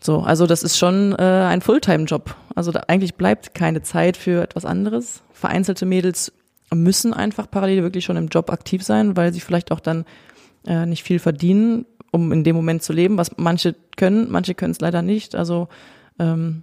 So, 0.00 0.20
also 0.20 0.46
das 0.46 0.62
ist 0.62 0.78
schon 0.78 1.12
äh, 1.18 1.22
ein 1.22 1.60
Fulltime-Job. 1.60 2.34
Also 2.54 2.72
da 2.72 2.80
eigentlich 2.88 3.14
bleibt 3.14 3.54
keine 3.54 3.82
Zeit 3.82 4.16
für 4.16 4.42
etwas 4.42 4.64
anderes. 4.64 5.22
Vereinzelte 5.32 5.86
Mädels 5.86 6.32
müssen 6.74 7.14
einfach 7.14 7.50
parallel 7.50 7.82
wirklich 7.82 8.04
schon 8.04 8.16
im 8.16 8.28
Job 8.28 8.50
aktiv 8.50 8.82
sein, 8.82 9.16
weil 9.16 9.32
sie 9.32 9.40
vielleicht 9.40 9.72
auch 9.72 9.80
dann 9.80 10.04
äh, 10.66 10.86
nicht 10.86 11.02
viel 11.02 11.18
verdienen, 11.18 11.86
um 12.10 12.32
in 12.32 12.44
dem 12.44 12.56
Moment 12.56 12.82
zu 12.82 12.92
leben, 12.92 13.18
was 13.18 13.32
manche 13.36 13.74
können, 13.96 14.30
manche 14.30 14.54
können 14.54 14.72
es 14.72 14.80
leider 14.80 15.02
nicht. 15.02 15.34
Also 15.34 15.68
ähm, 16.18 16.62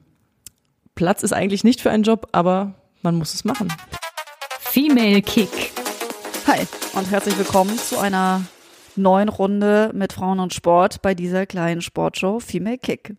Platz 0.95 1.23
ist 1.23 1.33
eigentlich 1.33 1.63
nicht 1.63 1.81
für 1.81 1.89
einen 1.89 2.03
Job, 2.03 2.27
aber 2.31 2.75
man 3.01 3.15
muss 3.15 3.33
es 3.33 3.45
machen. 3.45 3.71
Female 4.59 5.21
Kick. 5.21 5.71
Hi 6.47 6.65
und 6.93 7.09
herzlich 7.09 7.37
willkommen 7.37 7.77
zu 7.77 7.97
einer 7.97 8.41
neuen 8.95 9.29
Runde 9.29 9.91
mit 9.93 10.13
Frauen 10.13 10.39
und 10.39 10.53
Sport 10.53 11.01
bei 11.01 11.15
dieser 11.15 11.45
kleinen 11.45 11.81
Sportshow 11.81 12.39
Female 12.39 12.77
Kick. 12.77 13.15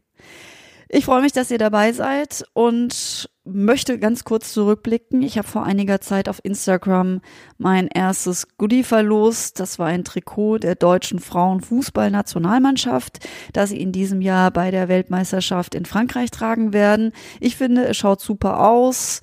Ich 0.89 1.07
freue 1.07 1.23
mich, 1.23 1.33
dass 1.33 1.51
ihr 1.51 1.59
dabei 1.59 1.93
seid 1.93 2.45
und 2.53 3.29
möchte 3.45 3.99
ganz 3.99 4.23
kurz 4.23 4.53
zurückblicken. 4.53 5.23
Ich 5.23 5.39
habe 5.39 5.49
vor 5.49 5.65
einiger 5.65 6.01
Zeit 6.01 6.29
auf 6.29 6.41
Instagram 6.45 7.21
mein 7.59 7.89
erstes 7.89 8.47
Goodie 8.59 8.85
verlost. 8.85 9.59
Das 9.59 9.79
war 9.79 9.89
ein 9.89 10.05
Trikot 10.05 10.59
der 10.59 10.77
deutschen 10.77 11.19
Frauenfußballnationalmannschaft, 11.19 13.27
das 13.53 13.71
sie 13.71 13.81
in 13.81 13.91
diesem 13.91 14.21
Jahr 14.21 14.51
bei 14.51 14.71
der 14.71 14.89
Weltmeisterschaft 14.89 15.75
in 15.75 15.85
Frankreich 15.85 16.31
tragen 16.31 16.73
werden. 16.73 17.13
Ich 17.41 17.57
finde, 17.57 17.87
es 17.87 17.97
schaut 17.97 18.21
super 18.21 18.61
aus 18.61 19.21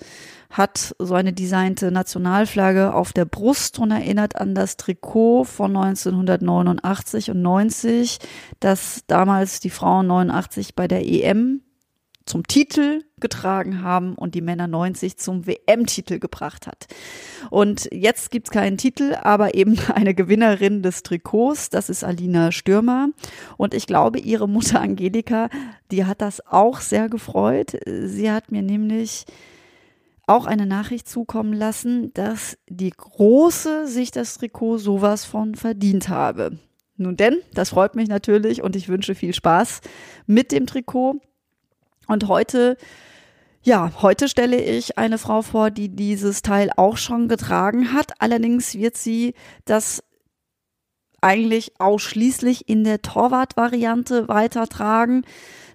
hat 0.52 0.96
so 1.00 1.16
eine 1.16 1.34
designte 1.34 1.92
Nationalflagge 1.92 2.94
auf 2.94 3.14
der 3.14 3.26
Brust 3.26 3.80
und 3.80 3.92
erinnert 3.92 4.36
an 4.36 4.54
das 4.54 4.78
Trikot 4.78 5.46
von 5.46 5.76
1989 5.76 7.32
und 7.32 7.42
90, 7.42 8.20
das 8.60 9.04
damals 9.08 9.60
die 9.60 9.70
Frauen 9.70 10.08
89 10.08 10.76
bei 10.76 10.88
der 10.88 11.08
EM 11.08 11.62
zum 12.26 12.46
Titel 12.46 13.04
getragen 13.20 13.82
haben 13.82 14.16
und 14.16 14.36
die 14.36 14.42
Männer 14.42 14.68
90 14.68 15.18
zum 15.18 15.48
WM-Titel 15.48 16.20
gebracht 16.20 16.68
hat. 16.68 16.88
Und 17.50 17.90
jetzt 17.92 18.32
gibt's 18.32 18.52
keinen 18.52 18.78
Titel, 18.78 19.16
aber 19.22 19.56
eben 19.56 19.78
eine 19.94 20.14
Gewinnerin 20.14 20.82
des 20.84 21.04
Trikots, 21.04 21.70
das 21.70 21.90
ist 21.90 22.04
Alina 22.04 22.52
Stürmer. 22.52 23.10
Und 23.58 23.74
ich 23.74 23.88
glaube, 23.88 24.20
ihre 24.20 24.48
Mutter 24.48 24.82
Angelika, 24.82 25.50
die 25.92 26.06
hat 26.06 26.22
das 26.22 26.46
auch 26.46 26.80
sehr 26.80 27.10
gefreut. 27.10 27.78
Sie 27.86 28.32
hat 28.32 28.52
mir 28.52 28.62
nämlich 28.62 29.26
auch 30.28 30.46
eine 30.46 30.66
Nachricht 30.66 31.10
zukommen 31.10 31.54
lassen, 31.54 32.14
dass 32.14 32.58
die 32.70 32.92
Große 32.92 33.88
sich 33.88 34.12
das 34.12 34.38
Trikot 34.38 34.78
sowas 34.78 35.26
von 35.26 35.56
verdient 35.56 36.10
habe. 36.10 36.60
Nun 36.98 37.18
denn, 37.18 37.38
das 37.54 37.70
freut 37.70 37.96
mich 37.96 38.08
natürlich 38.08 38.62
und 38.62 38.76
ich 38.76 38.88
wünsche 38.88 39.16
viel 39.16 39.34
Spaß 39.34 39.82
mit 40.28 40.52
dem 40.52 40.68
Trikot. 40.68 41.20
Und 42.08 42.28
heute, 42.28 42.78
ja, 43.64 43.92
heute 44.02 44.28
stelle 44.28 44.62
ich 44.62 44.98
eine 44.98 45.18
Frau 45.18 45.42
vor, 45.42 45.72
die 45.72 45.90
dieses 45.90 46.42
Teil 46.44 46.70
auch 46.76 46.98
schon 46.98 47.28
getragen 47.28 47.94
hat. 47.94 48.14
Allerdings 48.20 48.76
wird 48.76 48.98
sie 48.98 49.34
das 49.66 50.04
eigentlich 51.22 51.80
ausschließlich 51.80 52.68
in 52.68 52.84
der 52.84 53.02
Torwart-Variante 53.02 54.28
weitertragen 54.28 55.24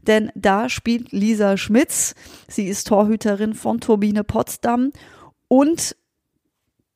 denn 0.07 0.31
da 0.35 0.69
spielt 0.69 1.13
Lisa 1.13 1.57
Schmitz. 1.57 2.15
Sie 2.49 2.67
ist 2.67 2.89
Torhüterin 2.89 3.55
von 3.55 3.81
Turbine 3.81 4.25
Potsdam 4.25 4.93
und 5.49 5.97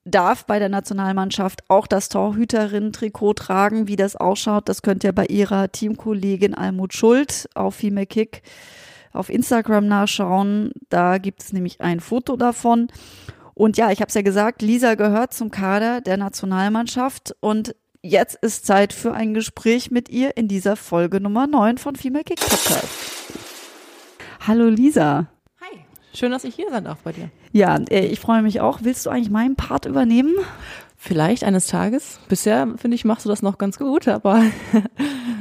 darf 0.04 0.46
bei 0.46 0.58
der 0.58 0.68
Nationalmannschaft 0.68 1.62
auch 1.68 1.86
das 1.86 2.08
Torhüterin-Trikot 2.08 3.34
tragen. 3.34 3.88
Wie 3.88 3.96
das 3.96 4.16
ausschaut, 4.16 4.68
das 4.68 4.82
könnt 4.82 5.04
ihr 5.04 5.12
bei 5.12 5.26
ihrer 5.26 5.70
Teamkollegin 5.70 6.54
Almut 6.54 6.94
Schuld 6.94 7.48
auf 7.54 7.76
Female 7.76 8.06
Kick 8.06 8.42
auf 9.12 9.28
Instagram 9.28 9.86
nachschauen. 9.86 10.72
Da 10.88 11.18
gibt 11.18 11.42
es 11.42 11.52
nämlich 11.52 11.80
ein 11.80 12.00
Foto 12.00 12.36
davon. 12.36 12.88
Und 13.54 13.76
ja, 13.76 13.90
ich 13.90 14.00
habe 14.00 14.08
es 14.08 14.14
ja 14.14 14.22
gesagt, 14.22 14.62
Lisa 14.62 14.94
gehört 14.94 15.34
zum 15.34 15.50
Kader 15.50 16.00
der 16.00 16.16
Nationalmannschaft 16.16 17.34
und 17.40 17.74
Jetzt 18.02 18.36
ist 18.36 18.64
Zeit 18.64 18.94
für 18.94 19.12
ein 19.12 19.34
Gespräch 19.34 19.90
mit 19.90 20.08
ihr 20.08 20.34
in 20.38 20.48
dieser 20.48 20.74
Folge 20.76 21.20
Nummer 21.20 21.46
9 21.46 21.76
von 21.76 21.96
Female 21.96 22.24
Kick 22.24 22.40
Podcast. 22.40 22.88
Hallo 24.46 24.70
Lisa. 24.70 25.26
Hi. 25.60 25.80
Schön, 26.14 26.30
dass 26.30 26.44
ich 26.44 26.54
hier 26.54 26.70
sein 26.70 26.84
darf 26.84 27.00
bei 27.02 27.12
dir. 27.12 27.30
Ja, 27.52 27.76
äh, 27.90 28.06
ich 28.06 28.18
freue 28.18 28.40
mich 28.40 28.62
auch. 28.62 28.78
Willst 28.84 29.04
du 29.04 29.10
eigentlich 29.10 29.28
meinen 29.28 29.54
Part 29.54 29.84
übernehmen? 29.84 30.32
Vielleicht 30.96 31.44
eines 31.44 31.66
Tages. 31.66 32.20
Bisher, 32.26 32.68
finde 32.78 32.94
ich, 32.94 33.04
machst 33.04 33.26
du 33.26 33.28
das 33.28 33.42
noch 33.42 33.58
ganz 33.58 33.76
gut, 33.78 34.08
aber 34.08 34.44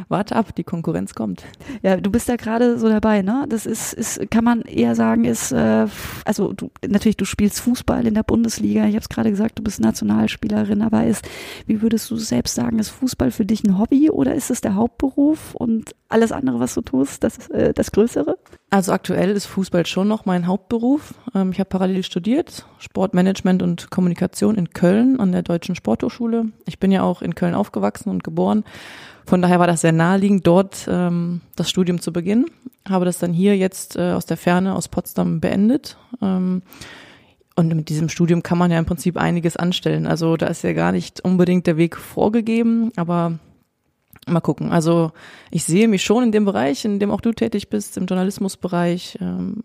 warte 0.08 0.36
ab, 0.36 0.56
die 0.56 0.64
Konkurrenz 0.64 1.14
kommt. 1.14 1.44
Ja, 1.82 1.98
du 1.98 2.10
bist 2.10 2.30
da 2.30 2.36
gerade 2.36 2.78
so 2.80 2.90
dabei, 2.90 3.22
ne? 3.22 3.46
Das 3.50 3.66
ist, 3.66 3.94
ist 3.94 4.32
kann 4.32 4.44
man 4.44 4.62
eher 4.62 4.96
sagen, 4.96 5.26
ist, 5.26 5.52
äh, 5.52 5.88
also 6.26 6.54
du, 6.54 6.72
natürlich, 6.88 7.18
du 7.18 7.26
spielst 7.26 7.62
Fußball 7.62 8.08
in 8.08 8.14
der 8.14 8.24
Bundesliga. 8.24 8.86
Ich 8.86 8.96
habe 8.96 9.00
es 9.00 9.10
gerade 9.10 9.30
gesagt, 9.30 9.60
du 9.60 9.64
bist 9.64 9.80
Nationalspielerin, 9.80 10.82
aber 10.82 11.06
ist, 11.06 11.28
wie 11.66 11.82
würdest 11.82 12.10
du 12.12 12.18
selbst 12.18 12.56
sagen, 12.56 12.80
ist 12.80 12.90
Fußball 12.90 13.32
für 13.32 13.46
dich 13.46 13.64
ein 13.64 13.78
Hobby 13.78 14.10
oder 14.10 14.36
ist 14.36 14.52
es 14.52 14.62
der 14.62 14.76
Hauptberuf 14.76 15.56
und 15.56 15.96
alles 16.10 16.32
andere, 16.32 16.60
was 16.60 16.74
du 16.74 16.82
tust, 16.82 17.24
das 17.24 17.38
ist 17.38 17.52
äh, 17.52 17.74
das 17.74 17.92
Größere? 17.92 18.38
Also 18.72 18.92
aktuell 18.92 19.32
ist 19.32 19.46
Fußball 19.46 19.86
schon 19.86 20.08
noch 20.08 20.26
mein 20.26 20.48
Hauptberuf. 20.48 21.14
Ähm, 21.36 21.52
ich 21.52 21.60
habe 21.60 21.70
parallel 21.70 22.04
studiert, 22.04 22.66
Sportmanagement 22.80 23.62
und 23.62 23.90
Kommunikation 23.90 24.56
in 24.56 24.72
Köln 24.72 25.20
an 25.20 25.32
der 25.32 25.44
Deutschen 25.44 25.76
Sporthochschule. 25.76 26.48
Ich 26.66 26.80
bin 26.80 26.92
ja 26.92 27.04
auch 27.04 27.22
in 27.22 27.36
Köln 27.36 27.56
aufgewachsen 27.56 28.10
und 28.10 28.24
geboren. 28.24 28.64
Von 29.30 29.44
daher 29.44 29.60
war 29.60 29.68
das 29.68 29.82
sehr 29.82 29.92
naheliegend, 29.92 30.48
dort 30.48 30.88
ähm, 30.90 31.42
das 31.56 31.70
Studium 31.70 32.02
zu 32.02 32.12
beginnen. 32.12 32.48
Habe 32.90 33.06
das 33.06 33.20
dann 33.20 33.32
hier 33.32 33.56
jetzt 33.56 33.96
äh, 33.96 34.14
aus 34.14 34.26
der 34.26 34.38
Ferne, 34.38 34.74
aus 34.74 34.88
Potsdam 34.88 35.40
beendet. 35.40 35.98
Ähm, 36.20 36.64
und 37.56 37.68
mit 37.76 37.90
diesem 37.90 38.10
Studium 38.10 38.42
kann 38.42 38.58
man 38.58 38.72
ja 38.72 38.80
im 38.80 38.88
Prinzip 38.88 39.18
einiges 39.18 39.56
anstellen. 39.56 40.08
Also 40.08 40.36
da 40.36 40.48
ist 40.48 40.64
ja 40.64 40.74
gar 40.74 40.92
nicht 40.92 41.22
unbedingt 41.22 41.68
der 41.68 41.78
Weg 41.78 41.96
vorgegeben, 41.96 42.92
aber 42.96 43.38
mal 44.26 44.40
gucken. 44.40 44.72
Also 44.72 45.12
ich 45.52 45.64
sehe 45.64 45.88
mich 45.88 46.02
schon 46.04 46.24
in 46.24 46.32
dem 46.32 46.46
Bereich, 46.46 46.84
in 46.84 46.98
dem 46.98 47.12
auch 47.12 47.22
du 47.22 47.32
tätig 47.32 47.70
bist, 47.70 47.98
im 47.98 48.08
Journalismusbereich. 48.08 49.20
Ähm, 49.22 49.64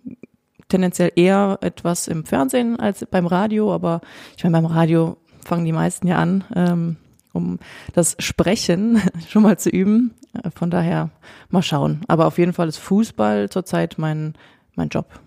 tendenziell 0.69 1.10
eher 1.16 1.56
etwas 1.62 2.06
im 2.06 2.26
Fernsehen 2.26 2.78
als 2.78 3.06
beim 3.10 3.26
Radio, 3.26 3.72
aber 3.72 4.02
ich 4.36 4.44
meine, 4.44 4.60
beim 4.60 4.66
Radio 4.66 5.16
fangen 5.42 5.64
die 5.64 5.72
meisten 5.72 6.06
ja 6.06 6.19
an, 6.19 6.44
ähm, 6.54 6.96
um 7.34 7.58
das 7.92 8.16
Sprechen 8.18 9.02
schon 9.28 9.42
mal 9.42 9.58
zu 9.58 9.68
üben. 9.68 10.14
Äh, 10.42 10.50
von 10.50 10.70
daher 10.70 11.10
mal 11.50 11.62
schauen. 11.62 12.00
Aber 12.08 12.26
auf 12.26 12.38
jeden 12.38 12.52
Fall 12.52 12.68
ist 12.68 12.78
Fußball 12.78 13.50
zurzeit 13.50 13.96
mein, 13.98 14.34
mein 14.74 14.88
Job. 14.88 15.20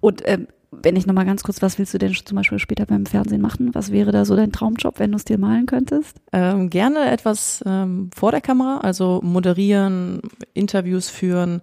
Und 0.00 0.22
ähm, 0.26 0.48
wenn 0.70 0.96
ich 0.96 1.06
nochmal 1.06 1.24
ganz 1.24 1.42
kurz, 1.42 1.62
was 1.62 1.78
willst 1.78 1.94
du 1.94 1.98
denn 1.98 2.14
zum 2.14 2.36
Beispiel 2.36 2.58
später 2.58 2.86
beim 2.86 3.06
Fernsehen 3.06 3.40
machen? 3.40 3.74
Was 3.74 3.92
wäre 3.92 4.12
da 4.12 4.24
so 4.24 4.36
dein 4.36 4.52
Traumjob, 4.52 4.98
wenn 4.98 5.12
du 5.12 5.16
es 5.16 5.24
dir 5.24 5.38
malen 5.38 5.66
könntest? 5.66 6.20
Ähm, 6.32 6.70
gerne 6.70 7.10
etwas 7.10 7.62
ähm, 7.66 8.10
vor 8.14 8.30
der 8.30 8.40
Kamera, 8.40 8.78
also 8.78 9.20
moderieren, 9.22 10.20
Interviews 10.54 11.08
führen. 11.08 11.62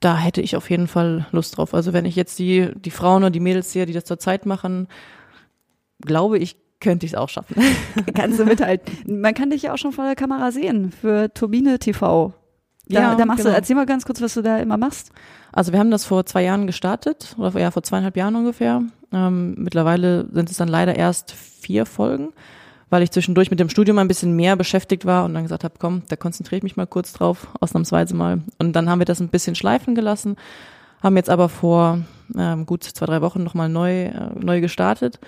Da 0.00 0.16
hätte 0.16 0.40
ich 0.40 0.56
auf 0.56 0.70
jeden 0.70 0.86
Fall 0.86 1.26
Lust 1.32 1.56
drauf. 1.56 1.74
Also 1.74 1.92
wenn 1.92 2.04
ich 2.04 2.16
jetzt 2.16 2.38
die, 2.38 2.70
die 2.74 2.90
Frauen 2.90 3.24
und 3.24 3.34
die 3.34 3.40
Mädels 3.40 3.72
sehe, 3.72 3.86
die 3.86 3.92
das 3.92 4.04
zurzeit 4.04 4.46
machen, 4.46 4.88
glaube 6.00 6.38
ich, 6.38 6.56
könnte 6.82 7.06
ich 7.06 7.12
es 7.12 7.18
auch 7.18 7.30
schaffen. 7.30 7.56
Kannst 8.14 8.38
du 8.38 8.44
mithalten. 8.44 9.20
Man 9.20 9.32
kann 9.32 9.48
dich 9.48 9.62
ja 9.62 9.72
auch 9.72 9.78
schon 9.78 9.92
vor 9.92 10.04
der 10.04 10.16
Kamera 10.16 10.52
sehen 10.52 10.92
für 10.92 11.32
Turbine 11.32 11.78
TV. 11.78 12.34
Da, 12.88 13.00
ja, 13.00 13.14
da 13.14 13.24
machst 13.24 13.44
genau. 13.44 13.50
du, 13.50 13.56
erzähl 13.56 13.76
mal 13.76 13.86
ganz 13.86 14.04
kurz, 14.04 14.20
was 14.20 14.34
du 14.34 14.42
da 14.42 14.58
immer 14.58 14.76
machst. 14.76 15.12
Also 15.52 15.72
wir 15.72 15.78
haben 15.78 15.90
das 15.90 16.04
vor 16.04 16.26
zwei 16.26 16.42
Jahren 16.42 16.66
gestartet, 16.66 17.34
oder 17.38 17.58
ja, 17.58 17.70
vor 17.70 17.82
zweieinhalb 17.82 18.16
Jahren 18.16 18.34
ungefähr. 18.34 18.82
Ähm, 19.12 19.54
mittlerweile 19.56 20.26
sind 20.32 20.50
es 20.50 20.56
dann 20.56 20.68
leider 20.68 20.96
erst 20.96 21.32
vier 21.32 21.86
Folgen, 21.86 22.32
weil 22.90 23.02
ich 23.02 23.12
zwischendurch 23.12 23.50
mit 23.50 23.60
dem 23.60 23.68
Studium 23.68 23.98
ein 23.98 24.08
bisschen 24.08 24.34
mehr 24.34 24.56
beschäftigt 24.56 25.06
war 25.06 25.24
und 25.24 25.34
dann 25.34 25.44
gesagt 25.44 25.64
habe, 25.64 25.74
komm, 25.78 26.02
da 26.08 26.16
konzentriere 26.16 26.58
ich 26.58 26.62
mich 26.64 26.76
mal 26.76 26.86
kurz 26.86 27.12
drauf, 27.12 27.46
ausnahmsweise 27.60 28.14
mal. 28.14 28.40
Und 28.58 28.74
dann 28.74 28.90
haben 28.90 28.98
wir 28.98 29.06
das 29.06 29.20
ein 29.20 29.28
bisschen 29.28 29.54
schleifen 29.54 29.94
gelassen, 29.94 30.36
haben 31.02 31.16
jetzt 31.16 31.30
aber 31.30 31.48
vor 31.48 32.00
ähm, 32.36 32.66
gut 32.66 32.82
zwei, 32.82 33.06
drei 33.06 33.22
Wochen 33.22 33.44
nochmal 33.44 33.68
neu, 33.68 34.06
äh, 34.06 34.30
neu 34.38 34.60
gestartet 34.60 35.20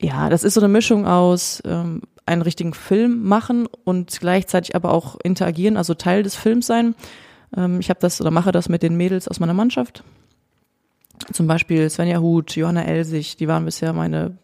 Ja, 0.00 0.28
das 0.28 0.44
ist 0.44 0.54
so 0.54 0.60
eine 0.60 0.68
Mischung 0.68 1.06
aus 1.06 1.62
ähm, 1.66 2.02
einen 2.24 2.42
richtigen 2.42 2.74
Film 2.74 3.24
machen 3.24 3.66
und 3.84 4.20
gleichzeitig 4.20 4.76
aber 4.76 4.92
auch 4.92 5.16
interagieren, 5.22 5.76
also 5.76 5.94
Teil 5.94 6.22
des 6.22 6.36
Films 6.36 6.66
sein. 6.66 6.94
Ähm, 7.56 7.80
ich 7.80 7.90
habe 7.90 8.00
das 8.00 8.20
oder 8.20 8.30
mache 8.30 8.52
das 8.52 8.68
mit 8.68 8.82
den 8.82 8.96
Mädels 8.96 9.26
aus 9.26 9.40
meiner 9.40 9.54
Mannschaft. 9.54 10.04
Zum 11.32 11.46
Beispiel 11.46 11.90
Svenja 11.90 12.20
Huth, 12.20 12.54
Johanna 12.54 12.84
Elsig, 12.84 13.36
die 13.36 13.48
waren 13.48 13.64
bisher 13.64 13.92
meine 13.92 14.38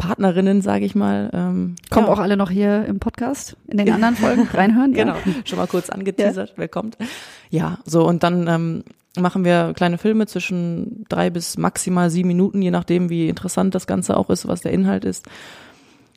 Partnerinnen, 0.00 0.62
sage 0.62 0.84
ich 0.84 0.94
mal. 0.94 1.30
Ähm, 1.32 1.76
Kommen 1.90 2.06
ja. 2.06 2.12
auch 2.12 2.18
alle 2.18 2.36
noch 2.36 2.50
hier 2.50 2.86
im 2.86 2.98
Podcast 2.98 3.56
in 3.68 3.76
den 3.78 3.90
anderen 3.92 4.16
Folgen 4.16 4.48
reinhören? 4.52 4.92
genau, 4.94 5.14
schon 5.44 5.58
mal 5.58 5.66
kurz 5.66 5.90
angeteasert, 5.90 6.48
ja. 6.48 6.54
wer 6.56 6.68
kommt. 6.68 6.96
Ja, 7.50 7.78
so 7.84 8.08
und 8.08 8.22
dann 8.22 8.48
ähm, 8.48 8.84
machen 9.18 9.44
wir 9.44 9.72
kleine 9.74 9.98
Filme 9.98 10.26
zwischen 10.26 11.04
drei 11.08 11.30
bis 11.30 11.58
maximal 11.58 12.10
sieben 12.10 12.28
Minuten, 12.28 12.62
je 12.62 12.70
nachdem, 12.70 13.10
wie 13.10 13.28
interessant 13.28 13.74
das 13.74 13.86
Ganze 13.86 14.16
auch 14.16 14.30
ist, 14.30 14.48
was 14.48 14.62
der 14.62 14.72
Inhalt 14.72 15.04
ist. 15.04 15.26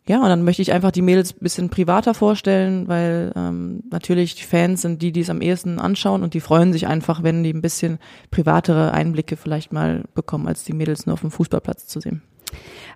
Ja, 0.08 0.22
und 0.22 0.28
dann 0.28 0.44
möchte 0.44 0.62
ich 0.62 0.74
einfach 0.74 0.92
die 0.92 1.02
Mädels 1.02 1.34
bisschen 1.34 1.70
privater 1.70 2.14
vorstellen, 2.14 2.88
weil 2.88 3.32
ähm, 3.36 3.84
natürlich 3.90 4.36
die 4.36 4.44
Fans 4.44 4.82
sind 4.82 5.02
die, 5.02 5.12
die 5.12 5.22
es 5.22 5.30
am 5.30 5.42
ehesten 5.42 5.80
anschauen 5.80 6.24
und 6.24 6.34
die 6.34 6.42
freuen 6.42 6.74
sich 6.74 6.88
einfach, 6.88 7.24
wenn 7.24 7.44
die 7.44 7.54
ein 7.54 7.62
bisschen 7.62 8.00
privatere 8.30 8.94
Einblicke 8.94 9.38
vielleicht 9.38 9.72
mal 9.72 10.04
bekommen, 10.14 10.48
als 10.48 10.64
die 10.64 10.74
Mädels 10.74 11.06
nur 11.06 11.14
auf 11.14 11.22
dem 11.22 11.32
Fußballplatz 11.32 11.88
zu 11.88 12.02
sehen. 12.02 12.22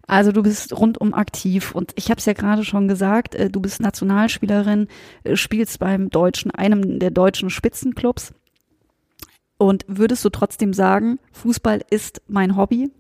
Also 0.07 0.31
du 0.31 0.44
bist 0.44 0.77
rundum 0.77 1.13
aktiv 1.13 1.75
und 1.75 1.92
ich 1.95 2.09
habe 2.09 2.19
es 2.19 2.25
ja 2.25 2.33
gerade 2.33 2.63
schon 2.63 2.88
gesagt, 2.88 3.36
äh, 3.36 3.50
du 3.50 3.59
bist 3.59 3.81
Nationalspielerin, 3.81 4.88
äh, 5.24 5.36
spielst 5.36 5.80
beim 5.80 6.09
deutschen, 6.09 6.51
einem 6.51 7.00
der 7.00 7.12
deutschen 7.12 7.50
Spitzenclubs. 7.50 8.33
Und 9.57 9.86
würdest 9.88 10.24
du 10.24 10.30
trotzdem 10.30 10.74
sagen, 10.74 11.19
Fußball 11.33 11.81
ist 11.89 12.21
mein 12.27 12.56
Hobby? 12.56 12.92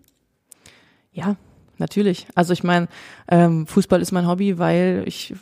Ja, 1.13 1.35
natürlich. 1.77 2.27
Also 2.35 2.53
ich 2.53 2.63
meine, 2.63 2.87
ähm, 3.27 3.67
Fußball 3.67 4.01
ist 4.01 4.11
mein 4.11 4.27
Hobby, 4.27 4.57
weil 4.57 5.03
ich 5.05 5.35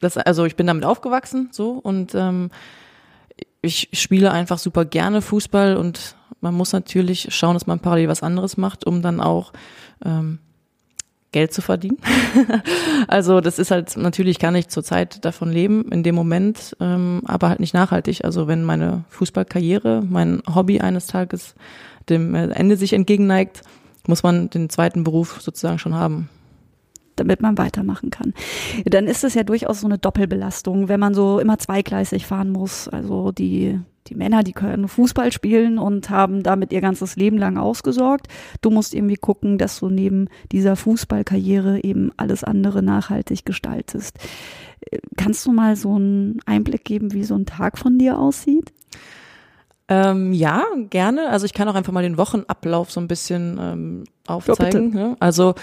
das, 0.00 0.16
also 0.16 0.44
ich 0.44 0.56
bin 0.56 0.66
damit 0.66 0.84
aufgewachsen, 0.84 1.48
so 1.52 1.72
und 1.72 2.14
ähm, 2.14 2.50
ich 3.62 3.88
spiele 3.92 4.30
einfach 4.30 4.58
super 4.58 4.84
gerne 4.84 5.22
Fußball 5.22 5.76
und 5.76 6.16
man 6.40 6.54
muss 6.54 6.72
natürlich 6.72 7.34
schauen, 7.34 7.54
dass 7.54 7.66
man 7.66 7.80
parallel 7.80 8.08
was 8.08 8.22
anderes 8.22 8.56
macht, 8.56 8.86
um 8.86 9.02
dann 9.02 9.20
auch 9.20 9.52
ähm, 10.04 10.38
Geld 11.36 11.52
zu 11.52 11.60
verdienen. 11.60 11.98
also 13.08 13.42
das 13.42 13.58
ist 13.58 13.70
halt, 13.70 13.94
natürlich 13.98 14.38
kann 14.38 14.54
ich 14.54 14.68
zurzeit 14.68 15.22
davon 15.22 15.52
leben, 15.52 15.92
in 15.92 16.02
dem 16.02 16.14
Moment, 16.14 16.74
ähm, 16.80 17.20
aber 17.26 17.50
halt 17.50 17.60
nicht 17.60 17.74
nachhaltig. 17.74 18.24
Also 18.24 18.48
wenn 18.48 18.64
meine 18.64 19.04
Fußballkarriere, 19.10 20.02
mein 20.08 20.42
Hobby 20.54 20.80
eines 20.80 21.08
Tages 21.08 21.54
dem 22.08 22.34
Ende 22.34 22.78
sich 22.78 22.94
entgegenneigt, 22.94 23.60
muss 24.06 24.22
man 24.22 24.48
den 24.48 24.70
zweiten 24.70 25.04
Beruf 25.04 25.42
sozusagen 25.42 25.78
schon 25.78 25.94
haben 25.94 26.30
damit 27.16 27.40
man 27.40 27.56
weitermachen 27.56 28.10
kann. 28.10 28.34
Dann 28.84 29.06
ist 29.06 29.24
es 29.24 29.32
ja 29.32 29.42
durchaus 29.42 29.80
so 29.80 29.86
eine 29.86 29.96
Doppelbelastung, 29.96 30.90
wenn 30.90 31.00
man 31.00 31.14
so 31.14 31.38
immer 31.38 31.58
zweigleisig 31.58 32.26
fahren 32.26 32.50
muss. 32.50 32.88
Also 32.88 33.32
die, 33.32 33.80
die 34.08 34.14
Männer, 34.14 34.42
die 34.42 34.52
können 34.52 34.88
Fußball 34.88 35.32
spielen 35.32 35.78
und 35.78 36.10
haben 36.10 36.42
damit 36.42 36.72
ihr 36.72 36.80
ganzes 36.80 37.16
Leben 37.16 37.38
lang 37.38 37.58
ausgesorgt. 37.58 38.28
Du 38.60 38.70
musst 38.70 38.94
irgendwie 38.94 39.16
gucken, 39.16 39.58
dass 39.58 39.80
du 39.80 39.88
neben 39.88 40.28
dieser 40.52 40.76
Fußballkarriere 40.76 41.82
eben 41.82 42.12
alles 42.16 42.44
andere 42.44 42.82
nachhaltig 42.82 43.44
gestaltest. 43.44 44.18
Kannst 45.16 45.44
du 45.46 45.52
mal 45.52 45.76
so 45.76 45.94
einen 45.94 46.40
Einblick 46.46 46.84
geben, 46.84 47.12
wie 47.12 47.24
so 47.24 47.34
ein 47.34 47.46
Tag 47.46 47.78
von 47.78 47.98
dir 47.98 48.18
aussieht? 48.18 48.72
Ähm, 49.88 50.32
ja, 50.32 50.64
gerne. 50.90 51.30
Also 51.30 51.46
ich 51.46 51.54
kann 51.54 51.68
auch 51.68 51.74
einfach 51.74 51.92
mal 51.92 52.02
den 52.02 52.18
Wochenablauf 52.18 52.90
so 52.90 53.00
ein 53.00 53.08
bisschen 53.08 53.58
ähm, 53.60 54.04
aufzeigen. 54.26 54.92
Ja, 54.96 55.08
ne? 55.08 55.16
Also 55.20 55.54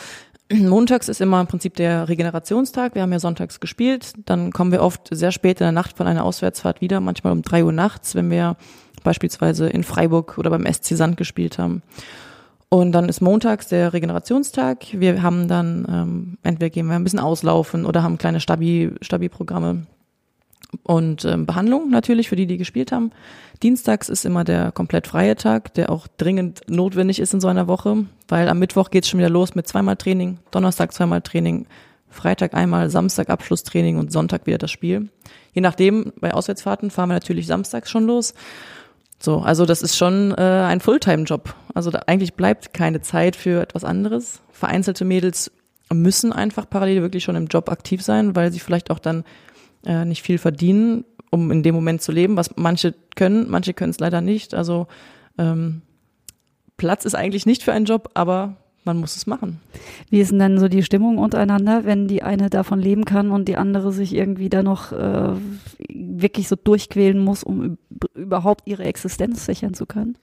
montags 0.54 1.10
ist 1.10 1.22
immer 1.22 1.40
im 1.42 1.48
Prinzip 1.48 1.76
der 1.76 2.10
Regenerationstag. 2.10 2.96
Wir 2.96 3.02
haben 3.02 3.12
ja 3.12 3.20
sonntags 3.20 3.60
gespielt. 3.60 4.14
Dann 4.26 4.52
kommen 4.52 4.72
wir 4.72 4.82
oft 4.82 5.08
sehr 5.12 5.32
spät 5.32 5.62
in 5.62 5.66
der 5.66 5.72
Nacht 5.72 5.98
von 5.98 6.08
einer 6.08 6.24
Auswärtsfahrt 6.24 6.82
wieder, 6.82 7.00
manchmal 7.00 7.34
um 7.34 7.42
drei 7.42 7.64
Uhr 7.64 7.72
nachts, 7.72 8.16
wenn 8.16 8.30
wir 8.30 8.58
beispielsweise 9.04 9.68
in 9.68 9.84
Freiburg 9.84 10.38
oder 10.38 10.50
beim 10.50 10.66
SC 10.66 10.96
Sand 10.96 11.18
gespielt 11.18 11.58
haben. 11.58 11.82
Und 12.70 12.92
dann 12.92 13.08
ist 13.08 13.22
montags 13.22 13.68
der 13.68 13.94
Regenerationstag. 13.94 14.86
Wir 14.94 15.22
haben 15.22 15.48
dann, 15.48 15.86
ähm, 15.88 16.38
entweder 16.42 16.72
gehen 16.72 16.88
wir 16.88 16.96
ein 16.96 17.04
bisschen 17.04 17.20
auslaufen 17.20 17.86
oder 17.86 18.02
haben 18.02 18.18
kleine 18.18 18.40
Stabi, 18.40 18.92
Stabi-Programme 19.02 19.86
und 20.84 21.26
ähm, 21.26 21.46
Behandlung 21.46 21.90
natürlich 21.90 22.30
für 22.30 22.36
die, 22.36 22.48
die 22.48 22.58
gespielt 22.58 22.92
haben. 22.92 23.12
Dienstags 23.62 24.10
ist 24.10 24.26
immer 24.26 24.44
der 24.44 24.72
komplett 24.72 25.08
freie 25.08 25.36
Tag, 25.36 25.74
der 25.76 25.90
auch 25.90 26.08
dringend 26.18 26.62
notwendig 26.68 27.20
ist 27.20 27.34
in 27.34 27.42
so 27.42 27.48
einer 27.48 27.68
Woche, 27.68 28.06
weil 28.28 28.50
am 28.50 28.60
Mittwoch 28.60 28.90
geht's 28.90 29.08
schon 29.08 29.20
wieder 29.20 29.30
los 29.30 29.56
mit 29.56 29.68
zweimal 29.68 29.96
Training, 29.96 30.40
Donnerstag 30.52 30.92
zweimal 30.92 31.22
Training, 31.22 31.68
Freitag 32.10 32.54
einmal, 32.54 32.90
Samstag 32.90 33.30
Abschlusstraining 33.30 33.98
und 33.98 34.12
Sonntag 34.12 34.46
wieder 34.46 34.58
das 34.58 34.72
Spiel. 34.72 35.10
Je 35.54 35.62
nachdem, 35.62 36.14
bei 36.20 36.34
Auswärtsfahrten 36.34 36.92
fahren 36.92 37.10
wir 37.10 37.14
natürlich 37.14 37.48
samstags 37.48 37.90
schon 37.90 38.06
los. 38.06 38.34
So, 39.20 39.40
also 39.40 39.66
das 39.66 39.82
ist 39.82 39.96
schon 39.96 40.32
äh, 40.32 40.42
ein 40.42 40.82
Fulltime-Job. 40.82 41.56
Also 41.74 41.92
da 41.92 42.00
eigentlich 42.08 42.34
bleibt 42.34 42.74
keine 42.74 43.02
Zeit 43.02 43.36
für 43.36 43.62
etwas 43.62 43.84
anderes. 43.84 44.42
Vereinzelte 44.52 45.06
Mädels 45.06 45.52
müssen 45.92 46.34
einfach 46.34 46.70
parallel 46.70 47.02
wirklich 47.02 47.24
schon 47.24 47.36
im 47.36 47.48
Job 47.48 47.70
aktiv 47.70 48.02
sein, 48.02 48.36
weil 48.36 48.52
sie 48.52 48.60
vielleicht 48.60 48.92
auch 48.92 49.00
dann 49.00 49.24
äh, 49.86 50.06
nicht 50.06 50.22
viel 50.22 50.38
verdienen, 50.38 51.06
um 51.30 51.52
in 51.52 51.64
dem 51.64 51.76
Moment 51.76 52.02
zu 52.02 52.12
leben, 52.12 52.38
was 52.38 52.56
manche 52.58 52.94
können, 53.16 53.50
manche 53.50 53.74
können 53.74 53.92
es 53.92 54.00
leider 54.00 54.22
nicht. 54.22 54.54
Also 54.54 54.88
ähm, 55.38 55.82
Platz 56.78 57.06
ist 57.06 57.16
eigentlich 57.16 57.46
nicht 57.46 57.64
für 57.64 57.74
einen 57.74 57.86
Job, 57.86 58.10
aber 58.14 58.58
man 58.86 58.98
muss 58.98 59.16
es 59.16 59.28
machen. 59.28 59.62
Wie 60.10 60.20
ist 60.20 60.32
denn 60.32 60.40
dann 60.40 60.60
so 60.60 60.68
die 60.68 60.84
Stimmung 60.84 61.18
untereinander, 61.18 61.86
wenn 61.86 62.08
die 62.08 62.22
eine 62.22 62.50
davon 62.50 62.80
leben 62.80 63.06
kann 63.06 63.32
und 63.32 63.48
die 63.48 63.56
andere 63.56 63.92
sich 63.92 64.14
irgendwie 64.14 64.50
da 64.50 64.62
noch 64.62 64.92
äh, 64.92 65.34
wirklich 65.90 66.48
so 66.48 66.56
durchquälen 66.56 67.20
muss, 67.20 67.44
um 67.44 67.78
überhaupt 68.14 68.68
ihre 68.68 68.84
Existenz 68.84 69.46
sichern 69.46 69.74
zu 69.74 69.86
können? 69.86 70.18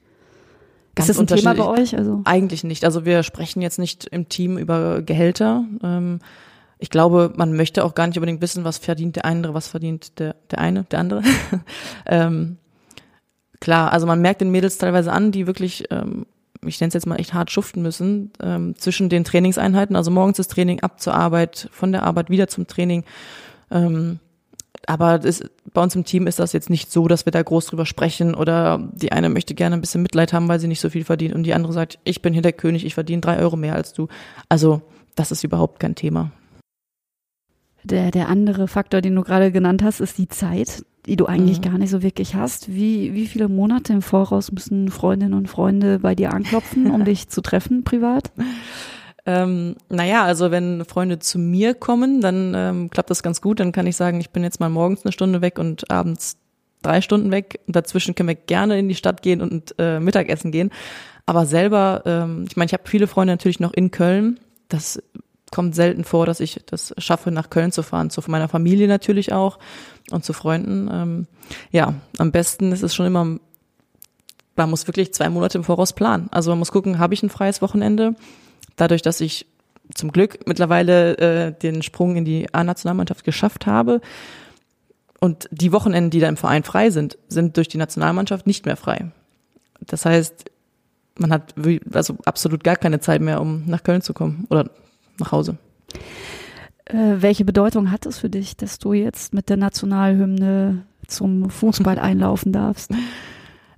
Ganz 0.95 1.09
ist 1.09 1.19
das 1.19 1.21
ein 1.21 1.39
Thema 1.39 1.55
bei 1.55 1.65
euch? 1.65 1.97
Also 1.97 2.21
eigentlich 2.25 2.65
nicht. 2.65 2.85
Also 2.85 3.05
wir 3.05 3.23
sprechen 3.23 3.63
jetzt 3.63 3.79
nicht 3.79 4.07
im 4.07 4.29
Team 4.29 4.59
über 4.59 5.03
Gehälter. 5.03 5.65
Ähm, 5.83 6.19
ich 6.81 6.89
glaube, 6.91 7.33
man 7.37 7.53
möchte 7.53 7.85
auch 7.85 7.95
gar 7.95 8.07
nicht 8.07 8.17
unbedingt 8.17 8.41
wissen, 8.41 8.65
was 8.65 8.79
verdient 8.79 9.17
der 9.17 9.27
andere, 9.27 9.53
was 9.53 9.69
verdient 9.69 10.19
der, 10.19 10.35
der 10.51 10.59
eine, 10.59 10.85
der 10.85 10.99
andere. 10.99 11.23
ähm, 12.07 12.57
klar, 13.61 13.93
also 13.93 14.07
man 14.07 14.23
merkt 14.23 14.41
den 14.41 14.51
Mädels 14.51 14.79
teilweise 14.79 15.13
an, 15.13 15.31
die 15.31 15.47
wirklich, 15.47 15.85
ähm, 15.91 16.25
ich 16.65 16.81
nenne 16.81 16.89
es 16.89 16.95
jetzt 16.95 17.07
mal 17.07 17.17
echt 17.21 17.35
hart 17.35 17.51
schuften 17.51 17.83
müssen, 17.83 18.33
ähm, 18.43 18.75
zwischen 18.77 19.11
den 19.11 19.25
Trainingseinheiten, 19.25 19.95
also 19.95 20.11
morgens 20.11 20.39
das 20.39 20.49
Training 20.49 20.81
ab 20.81 21.01
zur 21.01 21.15
Arbeit, 21.15 21.69
von 21.71 21.93
der 21.93 22.03
Arbeit 22.03 22.31
wieder 22.31 22.49
zum 22.49 22.67
Training. 22.67 23.05
Ähm, 23.71 24.19
aber 24.87 25.19
das, 25.19 25.43
bei 25.75 25.83
uns 25.83 25.95
im 25.95 26.05
Team 26.05 26.27
ist 26.27 26.39
das 26.39 26.55
jetzt 26.55 26.71
nicht 26.71 26.91
so, 26.91 27.09
dass 27.09 27.27
wir 27.27 27.33
da 27.33 27.43
groß 27.43 27.67
drüber 27.67 27.85
sprechen 27.85 28.35
oder 28.35 28.89
die 28.95 29.13
eine 29.13 29.29
möchte 29.29 29.55
gerne 29.55 29.77
ein 29.77 29.83
bisschen 29.83 30.01
Mitleid 30.01 30.33
haben, 30.33 30.49
weil 30.49 30.61
sie 30.61 30.69
nicht 30.69 30.81
so 30.81 30.89
viel 30.89 31.05
verdient 31.05 31.35
und 31.35 31.43
die 31.43 31.53
andere 31.53 31.75
sagt, 31.75 31.99
ich 32.05 32.23
bin 32.23 32.33
hier 32.33 32.43
der 32.43 32.55
König, 32.55 32.87
ich 32.87 32.95
verdiene 32.95 33.21
drei 33.21 33.39
Euro 33.39 33.57
mehr 33.57 33.75
als 33.75 33.93
du. 33.93 34.09
Also 34.49 34.81
das 35.15 35.31
ist 35.31 35.45
überhaupt 35.45 35.79
kein 35.79 35.95
Thema. 35.95 36.33
Der, 37.85 38.11
der 38.11 38.29
andere 38.29 38.69
Faktor, 38.69 39.01
den 39.01 39.15
du 39.15 39.23
gerade 39.23 39.53
genannt 39.53 39.83
hast, 39.83 40.01
ist 40.01 40.19
die 40.19 40.29
Zeit, 40.29 40.85
die 41.07 41.17
du 41.17 41.27
eigentlich 41.27 41.59
mhm. 41.59 41.65
gar 41.65 41.79
nicht 41.79 41.91
so 41.91 42.03
wirklich 42.03 42.35
hast. 42.35 42.73
Wie, 42.73 43.15
wie 43.15 43.27
viele 43.27 43.49
Monate 43.49 43.93
im 43.93 44.03
Voraus 44.03 44.53
müssen 44.53 44.91
Freundinnen 44.91 45.35
und 45.35 45.49
Freunde 45.49 45.99
bei 45.99 46.15
dir 46.15 46.33
anklopfen, 46.33 46.91
um 46.91 47.05
dich 47.07 47.29
zu 47.29 47.41
treffen 47.41 47.85
privat? 47.85 48.31
Ähm, 49.27 49.77
naja, 49.89 50.25
also 50.25 50.51
wenn 50.51 50.85
Freunde 50.85 51.19
zu 51.19 51.39
mir 51.39 51.75
kommen, 51.75 52.21
dann 52.21 52.55
ähm, 52.55 52.91
klappt 52.91 53.11
das 53.11 53.23
ganz 53.23 53.41
gut. 53.41 53.61
Dann 53.61 53.73
kann 53.73 53.87
ich 53.87 53.97
sagen, 53.97 54.21
ich 54.21 54.31
bin 54.31 54.43
jetzt 54.43 54.61
mal 54.61 54.71
morgens 54.71 55.05
eine 55.05 55.13
Stunde 55.13 55.41
weg 55.41 55.59
und 55.59 55.91
abends 55.91 56.37
drei 56.83 57.01
Stunden 57.01 57.31
weg. 57.31 57.61
Und 57.67 57.77
dazwischen 57.77 58.15
können 58.15 58.29
wir 58.29 58.35
gerne 58.35 58.79
in 58.79 58.89
die 58.89 58.95
Stadt 58.95 59.23
gehen 59.23 59.41
und 59.41 59.75
äh, 59.79 60.01
Mittagessen 60.01 60.53
gehen. 60.53 60.71
Aber 61.27 61.47
selber, 61.47 62.03
ähm, 62.07 62.45
ich 62.49 62.57
meine, 62.57 62.67
ich 62.67 62.73
habe 62.73 62.89
viele 62.89 63.07
Freunde 63.07 63.33
natürlich 63.33 63.61
noch 63.61 63.73
in 63.73 63.91
Köln. 63.91 64.41
Das 64.69 65.03
kommt 65.51 65.75
selten 65.75 66.05
vor, 66.05 66.27
dass 66.27 66.41
ich 66.41 66.61
das 66.67 66.95
schaffe, 66.99 67.31
nach 67.31 67.51
Köln 67.51 67.73
zu 67.73 67.83
fahren. 67.83 68.11
Zu 68.11 68.23
meiner 68.29 68.49
Familie 68.49 68.89
natürlich 68.89 69.33
auch 69.33 69.59
und 70.11 70.25
zu 70.25 70.33
Freunden. 70.33 70.89
Ähm, 70.93 71.27
ja, 71.71 71.95
am 72.19 72.33
besten 72.33 72.73
ist 72.73 72.83
es 72.83 72.95
schon 72.95 73.07
immer, 73.07 73.39
man 74.57 74.71
muss 74.71 74.87
wirklich 74.87 75.13
zwei 75.13 75.29
Monate 75.29 75.59
im 75.59 75.65
Voraus 75.65 75.93
planen. 75.93 76.29
Also 76.31 76.51
man 76.51 76.59
muss 76.61 76.73
gucken, 76.73 76.99
habe 76.99 77.15
ich 77.15 77.23
ein 77.23 77.31
freies 77.31 77.63
Wochenende? 77.63 78.15
Dadurch, 78.77 79.03
dass 79.03 79.21
ich 79.21 79.47
zum 79.95 80.13
Glück 80.13 80.47
mittlerweile 80.47 81.19
äh, 81.19 81.53
den 81.53 81.83
Sprung 81.83 82.17
in 82.17 82.25
die 82.25 82.53
A-Nationalmannschaft 82.55 83.25
geschafft 83.25 83.67
habe 83.67 84.01
und 85.19 85.49
die 85.51 85.73
Wochenenden, 85.73 86.11
die 86.11 86.21
da 86.21 86.29
im 86.29 86.37
Verein 86.37 86.63
frei 86.63 86.91
sind, 86.91 87.19
sind 87.29 87.57
durch 87.57 87.69
die 87.69 87.79
Nationalmannschaft 87.79 88.47
nicht 88.47 88.67
mehr 88.67 88.77
frei. 88.77 89.11
Das 89.81 90.05
heißt, 90.05 90.45
man 91.19 91.33
hat 91.33 91.55
also 91.93 92.17
absolut 92.25 92.65
gar 92.65 92.77
keine 92.77 93.01
Zeit 93.01 93.21
mehr, 93.21 93.41
um 93.41 93.67
nach 93.67 93.83
Köln 93.83 94.03
zu 94.03 94.15
kommen 94.15 94.47
oder 94.49 94.71
nach 95.21 95.33
Hause. 95.33 95.59
Äh, 96.87 97.17
welche 97.19 97.45
Bedeutung 97.45 97.91
hat 97.91 98.07
es 98.07 98.19
für 98.19 98.31
dich, 98.31 98.57
dass 98.57 98.79
du 98.79 98.93
jetzt 98.93 99.35
mit 99.35 99.49
der 99.49 99.57
Nationalhymne 99.57 100.85
zum 101.07 101.51
Fußball 101.51 101.99
einlaufen 102.01 102.53
darfst? 102.53 102.91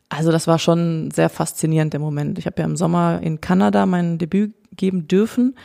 Also 0.08 0.30
das 0.30 0.46
war 0.46 0.58
schon 0.58 1.10
sehr 1.10 1.28
faszinierend 1.28 1.92
der 1.92 2.00
Moment. 2.00 2.38
Ich 2.38 2.46
habe 2.46 2.60
ja 2.60 2.66
im 2.66 2.76
Sommer 2.76 3.20
in 3.22 3.40
Kanada 3.40 3.86
mein 3.86 4.18
Debüt 4.18 4.54
geben 4.76 5.08
dürfen. 5.08 5.56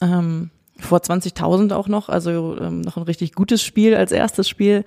ähm, 0.00 0.50
vor 0.78 0.98
20.000 0.98 1.72
auch 1.74 1.88
noch, 1.88 2.08
also 2.08 2.56
ähm, 2.60 2.80
noch 2.80 2.96
ein 2.96 3.04
richtig 3.04 3.34
gutes 3.34 3.62
Spiel 3.62 3.94
als 3.94 4.10
erstes 4.10 4.48
Spiel. 4.48 4.84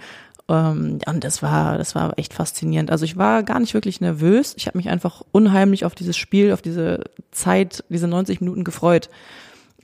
Ähm, 0.48 1.00
und 1.06 1.24
das 1.24 1.42
war, 1.42 1.78
das 1.78 1.96
war 1.96 2.18
echt 2.18 2.34
faszinierend. 2.34 2.92
Also 2.92 3.06
ich 3.06 3.18
war 3.18 3.44
gar 3.44 3.60
nicht 3.60 3.74
wirklich 3.74 4.02
nervös. 4.02 4.54
Ich 4.58 4.68
habe 4.68 4.78
mich 4.78 4.90
einfach 4.90 5.22
unheimlich 5.32 5.86
auf 5.86 5.96
dieses 5.96 6.18
Spiel, 6.18 6.52
auf 6.52 6.62
diese 6.62 7.02
Zeit, 7.32 7.84
diese 7.90 8.08
90 8.08 8.42
Minuten 8.42 8.64
gefreut. 8.64 9.10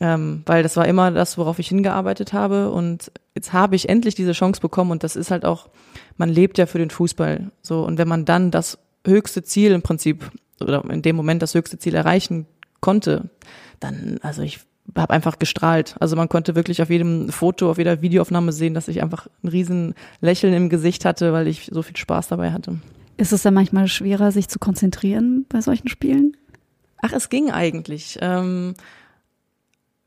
Ähm, 0.02 0.42
weil 0.48 0.64
das 0.64 0.76
war 0.78 0.88
immer 0.88 1.12
das, 1.12 1.38
worauf 1.38 1.60
ich 1.60 1.68
hingearbeitet 1.68 2.34
habe. 2.34 2.72
Und 2.72 3.12
jetzt 3.36 3.54
habe 3.54 3.76
ich 3.76 3.88
endlich 3.88 4.16
diese 4.16 4.32
Chance 4.32 4.60
bekommen. 4.60 4.90
Und 4.90 5.04
das 5.04 5.16
ist 5.16 5.30
halt 5.30 5.46
auch, 5.46 5.70
man 6.18 6.28
lebt 6.28 6.58
ja 6.58 6.66
für 6.66 6.80
den 6.80 6.90
Fußball. 6.90 7.52
So, 7.62 7.86
und 7.86 8.00
wenn 8.00 8.08
man 8.08 8.26
dann 8.26 8.50
das 8.50 8.80
höchste 9.06 9.44
Ziel 9.44 9.72
im 9.72 9.84
Prinzip, 9.84 10.32
oder 10.60 10.84
in 10.90 11.04
dem 11.04 11.16
Moment 11.16 11.44
das 11.44 11.54
höchste 11.54 11.78
Ziel 11.78 11.94
erreichen 11.94 12.48
konnte, 12.80 13.30
dann, 13.80 14.18
also 14.24 14.42
ich 14.42 14.62
habe 14.96 15.14
einfach 15.14 15.38
gestrahlt. 15.38 15.96
Also 16.00 16.16
man 16.16 16.30
konnte 16.30 16.56
wirklich 16.56 16.82
auf 16.82 16.90
jedem 16.90 17.30
Foto, 17.30 17.70
auf 17.70 17.78
jeder 17.78 18.02
Videoaufnahme 18.02 18.52
sehen, 18.54 18.74
dass 18.74 18.88
ich 18.88 19.04
einfach 19.04 19.28
ein 19.44 19.50
riesen 19.50 19.94
Lächeln 20.20 20.54
im 20.56 20.70
Gesicht 20.70 21.06
hatte, 21.06 21.32
weil 21.32 21.48
ich 21.48 21.70
so 21.72 21.84
viel 21.84 21.96
Spaß 21.96 22.28
dabei 22.28 22.52
hatte. 22.52 22.80
Ist 23.18 23.34
es 23.34 23.44
dann 23.44 23.54
manchmal 23.54 23.88
schwerer, 23.88 24.32
sich 24.32 24.48
zu 24.50 24.58
konzentrieren 24.58 25.46
bei 25.48 25.62
solchen 25.62 25.90
Spielen? 25.90 26.36
Ach, 27.04 27.14
es 27.14 27.30
ging 27.30 27.52
eigentlich. 27.52 28.18
Ähm, 28.20 28.74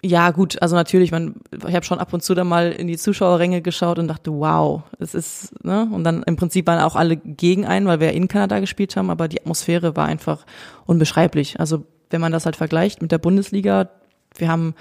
ja, 0.04 0.32
gut, 0.32 0.60
also 0.60 0.76
natürlich, 0.76 1.12
man, 1.12 1.36
ich 1.66 1.74
habe 1.74 1.84
schon 1.86 1.98
ab 1.98 2.12
und 2.12 2.22
zu 2.22 2.34
dann 2.34 2.46
mal 2.46 2.72
in 2.72 2.88
die 2.88 2.98
Zuschauerränge 2.98 3.62
geschaut 3.62 3.98
und 3.98 4.06
dachte, 4.08 4.30
wow, 4.32 4.82
es 4.98 5.14
ist, 5.14 5.64
ne? 5.64 5.88
Und 5.90 6.04
dann 6.04 6.22
im 6.24 6.36
Prinzip 6.36 6.66
waren 6.66 6.80
auch 6.80 6.94
alle 6.94 7.16
gegen 7.16 7.64
einen, 7.64 7.86
weil 7.86 8.00
wir 8.00 8.12
in 8.12 8.28
Kanada 8.28 8.60
gespielt 8.60 8.96
haben, 8.96 9.08
aber 9.08 9.28
die 9.28 9.40
Atmosphäre 9.40 9.96
war 9.96 10.04
einfach 10.04 10.44
unbeschreiblich. 10.84 11.58
Also 11.58 11.86
wenn 12.10 12.20
man 12.20 12.32
das 12.32 12.44
halt 12.44 12.56
vergleicht 12.56 13.00
mit 13.00 13.12
der 13.12 13.18
Bundesliga, 13.18 13.88
wir 14.36 14.48
haben 14.48 14.74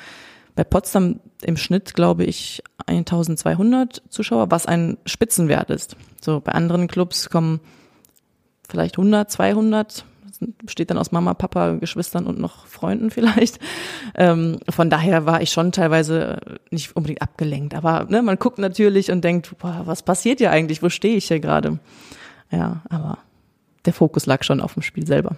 bei 0.55 0.65
Potsdam 0.65 1.21
im 1.41 1.55
Schnitt, 1.55 1.93
glaube 1.93 2.25
ich, 2.25 2.61
1200 2.85 4.03
Zuschauer, 4.09 4.51
was 4.51 4.65
ein 4.65 4.97
Spitzenwert 5.05 5.69
ist. 5.69 5.95
So 6.19 6.41
bei 6.41 6.51
anderen 6.51 6.87
Clubs 6.87 7.29
kommen 7.29 7.61
vielleicht 8.67 8.97
100, 8.97 9.31
200, 9.31 10.03
besteht 10.63 10.89
dann 10.89 10.97
aus 10.97 11.11
Mama, 11.11 11.33
Papa, 11.33 11.73
Geschwistern 11.73 12.25
und 12.25 12.39
noch 12.39 12.65
Freunden 12.67 13.11
vielleicht. 13.11 13.59
Ähm, 14.15 14.59
von 14.69 14.89
daher 14.89 15.25
war 15.25 15.41
ich 15.41 15.51
schon 15.51 15.71
teilweise 15.71 16.39
nicht 16.71 16.95
unbedingt 16.95 17.21
abgelenkt, 17.21 17.73
aber 17.73 18.05
ne, 18.09 18.21
man 18.21 18.37
guckt 18.37 18.59
natürlich 18.59 19.11
und 19.11 19.23
denkt, 19.23 19.57
boah, 19.59 19.83
was 19.85 20.03
passiert 20.03 20.39
hier 20.39 20.51
eigentlich? 20.51 20.83
Wo 20.83 20.89
stehe 20.89 21.15
ich 21.15 21.27
hier 21.27 21.39
gerade? 21.39 21.79
Ja, 22.51 22.83
aber 22.89 23.17
der 23.85 23.93
Fokus 23.93 24.25
lag 24.25 24.43
schon 24.43 24.61
auf 24.61 24.73
dem 24.73 24.83
Spiel 24.83 25.07
selber. 25.07 25.35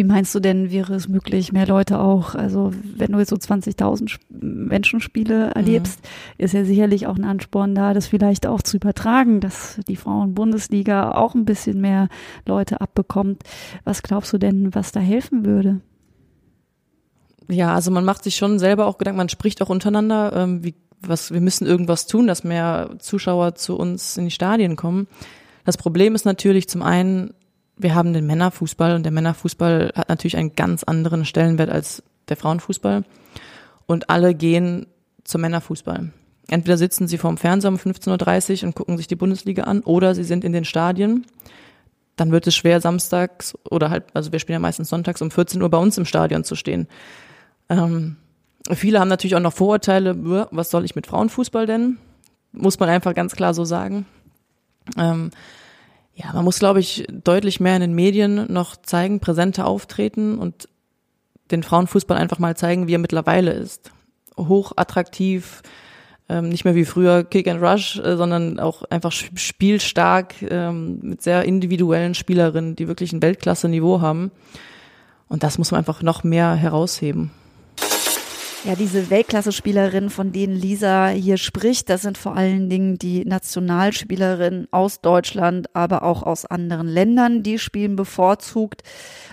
Wie 0.00 0.04
meinst 0.04 0.34
du 0.34 0.40
denn, 0.40 0.70
wäre 0.70 0.94
es 0.94 1.08
möglich, 1.08 1.52
mehr 1.52 1.66
Leute 1.66 1.98
auch, 2.00 2.34
also 2.34 2.72
wenn 2.96 3.12
du 3.12 3.18
jetzt 3.18 3.28
so 3.28 3.36
20.000 3.36 4.16
Menschenspiele 4.30 5.48
mhm. 5.48 5.52
erlebst, 5.52 6.00
mhm. 6.00 6.44
ist 6.44 6.54
ja 6.54 6.64
sicherlich 6.64 7.06
auch 7.06 7.16
ein 7.16 7.24
Ansporn 7.24 7.74
da, 7.74 7.92
das 7.92 8.06
vielleicht 8.06 8.46
auch 8.46 8.62
zu 8.62 8.78
übertragen, 8.78 9.40
dass 9.40 9.78
die 9.88 9.96
Frauen-Bundesliga 9.96 11.10
auch 11.10 11.34
ein 11.34 11.44
bisschen 11.44 11.82
mehr 11.82 12.08
Leute 12.46 12.80
abbekommt. 12.80 13.42
Was 13.84 14.02
glaubst 14.02 14.32
du 14.32 14.38
denn, 14.38 14.74
was 14.74 14.90
da 14.90 15.00
helfen 15.00 15.44
würde? 15.44 15.82
Ja, 17.50 17.74
also 17.74 17.90
man 17.90 18.06
macht 18.06 18.24
sich 18.24 18.36
schon 18.36 18.58
selber 18.58 18.86
auch 18.86 18.96
Gedanken, 18.96 19.18
man 19.18 19.28
spricht 19.28 19.60
auch 19.60 19.68
untereinander, 19.68 20.32
ähm, 20.34 20.64
wie, 20.64 20.76
was, 21.02 21.30
wir 21.30 21.42
müssen 21.42 21.66
irgendwas 21.66 22.06
tun, 22.06 22.26
dass 22.26 22.42
mehr 22.42 22.88
Zuschauer 23.00 23.54
zu 23.54 23.76
uns 23.76 24.16
in 24.16 24.24
die 24.24 24.30
Stadien 24.30 24.76
kommen. 24.76 25.08
Das 25.66 25.76
Problem 25.76 26.14
ist 26.14 26.24
natürlich 26.24 26.70
zum 26.70 26.80
einen, 26.80 27.34
wir 27.82 27.94
haben 27.94 28.12
den 28.12 28.26
Männerfußball 28.26 28.94
und 28.94 29.02
der 29.02 29.12
Männerfußball 29.12 29.92
hat 29.94 30.08
natürlich 30.08 30.36
einen 30.36 30.54
ganz 30.54 30.84
anderen 30.84 31.24
Stellenwert 31.24 31.70
als 31.70 32.02
der 32.28 32.36
Frauenfußball. 32.36 33.04
Und 33.86 34.10
alle 34.10 34.34
gehen 34.34 34.86
zum 35.24 35.40
Männerfußball. 35.40 36.12
Entweder 36.48 36.76
sitzen 36.76 37.06
sie 37.06 37.18
vorm 37.18 37.38
Fernseher 37.38 37.70
um 37.70 37.76
15.30 37.76 38.62
Uhr 38.62 38.68
und 38.68 38.74
gucken 38.74 38.96
sich 38.96 39.06
die 39.06 39.16
Bundesliga 39.16 39.64
an 39.64 39.80
oder 39.80 40.14
sie 40.14 40.24
sind 40.24 40.44
in 40.44 40.52
den 40.52 40.64
Stadien. 40.64 41.26
Dann 42.16 42.32
wird 42.32 42.46
es 42.46 42.54
schwer, 42.54 42.80
samstags 42.80 43.56
oder 43.70 43.90
halt, 43.90 44.04
also 44.14 44.32
wir 44.32 44.40
spielen 44.40 44.54
ja 44.54 44.60
meistens 44.60 44.88
sonntags 44.88 45.22
um 45.22 45.30
14 45.30 45.62
Uhr 45.62 45.70
bei 45.70 45.78
uns 45.78 45.96
im 45.96 46.04
Stadion 46.04 46.44
zu 46.44 46.56
stehen. 46.56 46.88
Ähm, 47.68 48.16
viele 48.72 49.00
haben 49.00 49.08
natürlich 49.08 49.36
auch 49.36 49.40
noch 49.40 49.52
Vorurteile, 49.54 50.48
was 50.50 50.70
soll 50.70 50.84
ich 50.84 50.96
mit 50.96 51.06
Frauenfußball 51.06 51.66
denn? 51.66 51.98
Muss 52.52 52.78
man 52.80 52.88
einfach 52.88 53.14
ganz 53.14 53.36
klar 53.36 53.54
so 53.54 53.64
sagen. 53.64 54.06
Ähm, 54.98 55.30
ja, 56.14 56.32
man 56.32 56.44
muss, 56.44 56.58
glaube 56.58 56.80
ich, 56.80 57.06
deutlich 57.10 57.60
mehr 57.60 57.76
in 57.76 57.80
den 57.80 57.94
Medien 57.94 58.52
noch 58.52 58.76
zeigen, 58.76 59.20
präsenter 59.20 59.66
auftreten 59.66 60.38
und 60.38 60.68
den 61.50 61.62
Frauenfußball 61.62 62.16
einfach 62.16 62.38
mal 62.38 62.56
zeigen, 62.56 62.86
wie 62.86 62.94
er 62.94 62.98
mittlerweile 62.98 63.52
ist. 63.52 63.90
Hoch 64.36 64.72
attraktiv, 64.76 65.62
ähm, 66.28 66.48
nicht 66.48 66.64
mehr 66.64 66.74
wie 66.74 66.84
früher 66.84 67.24
Kick 67.24 67.48
and 67.48 67.62
Rush, 67.62 67.98
äh, 67.98 68.16
sondern 68.16 68.60
auch 68.60 68.84
einfach 68.84 69.12
spielstark 69.12 70.34
ähm, 70.42 71.00
mit 71.02 71.22
sehr 71.22 71.44
individuellen 71.44 72.14
Spielerinnen, 72.14 72.76
die 72.76 72.88
wirklich 72.88 73.12
ein 73.12 73.22
Weltklasse-Niveau 73.22 74.00
haben. 74.00 74.30
Und 75.28 75.42
das 75.42 75.58
muss 75.58 75.70
man 75.70 75.78
einfach 75.78 76.02
noch 76.02 76.22
mehr 76.22 76.54
herausheben. 76.54 77.32
Ja, 78.64 78.74
diese 78.74 79.08
Weltklasse-Spielerinnen, 79.08 80.10
von 80.10 80.32
denen 80.32 80.54
Lisa 80.54 81.08
hier 81.08 81.38
spricht, 81.38 81.88
das 81.88 82.02
sind 82.02 82.18
vor 82.18 82.36
allen 82.36 82.68
Dingen 82.68 82.98
die 82.98 83.24
Nationalspielerinnen 83.24 84.68
aus 84.70 85.00
Deutschland, 85.00 85.74
aber 85.74 86.02
auch 86.02 86.22
aus 86.22 86.44
anderen 86.44 86.86
Ländern. 86.86 87.42
Die 87.42 87.58
spielen 87.58 87.96
bevorzugt 87.96 88.82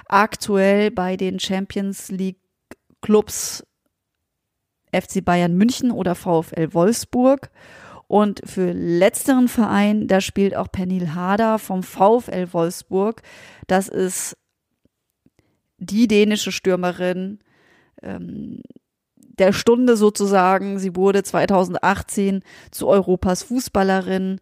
aktuell 0.07 0.91
bei 0.91 1.17
den 1.17 1.41
Champions 1.41 2.09
League 2.09 2.39
Clubs 3.01 3.67
FC 4.93 5.23
Bayern 5.23 5.57
München 5.57 5.91
oder 5.91 6.15
VfL 6.15 6.73
Wolfsburg. 6.73 7.51
Und 8.07 8.41
für 8.45 8.71
letzteren 8.71 9.49
Verein, 9.49 10.07
da 10.07 10.21
spielt 10.21 10.55
auch 10.55 10.71
Pernil 10.71 11.13
Harder 11.13 11.59
vom 11.59 11.83
VfL 11.83 12.53
Wolfsburg. 12.53 13.21
Das 13.67 13.89
ist 13.89 14.37
die 15.79 16.07
dänische 16.07 16.53
Stürmerin, 16.53 17.39
ähm, 18.01 18.61
der 19.39 19.53
Stunde 19.53 19.97
sozusagen. 19.97 20.79
Sie 20.79 20.95
wurde 20.95 21.23
2018 21.23 22.43
zu 22.71 22.87
Europas 22.87 23.43
Fußballerin 23.43 24.39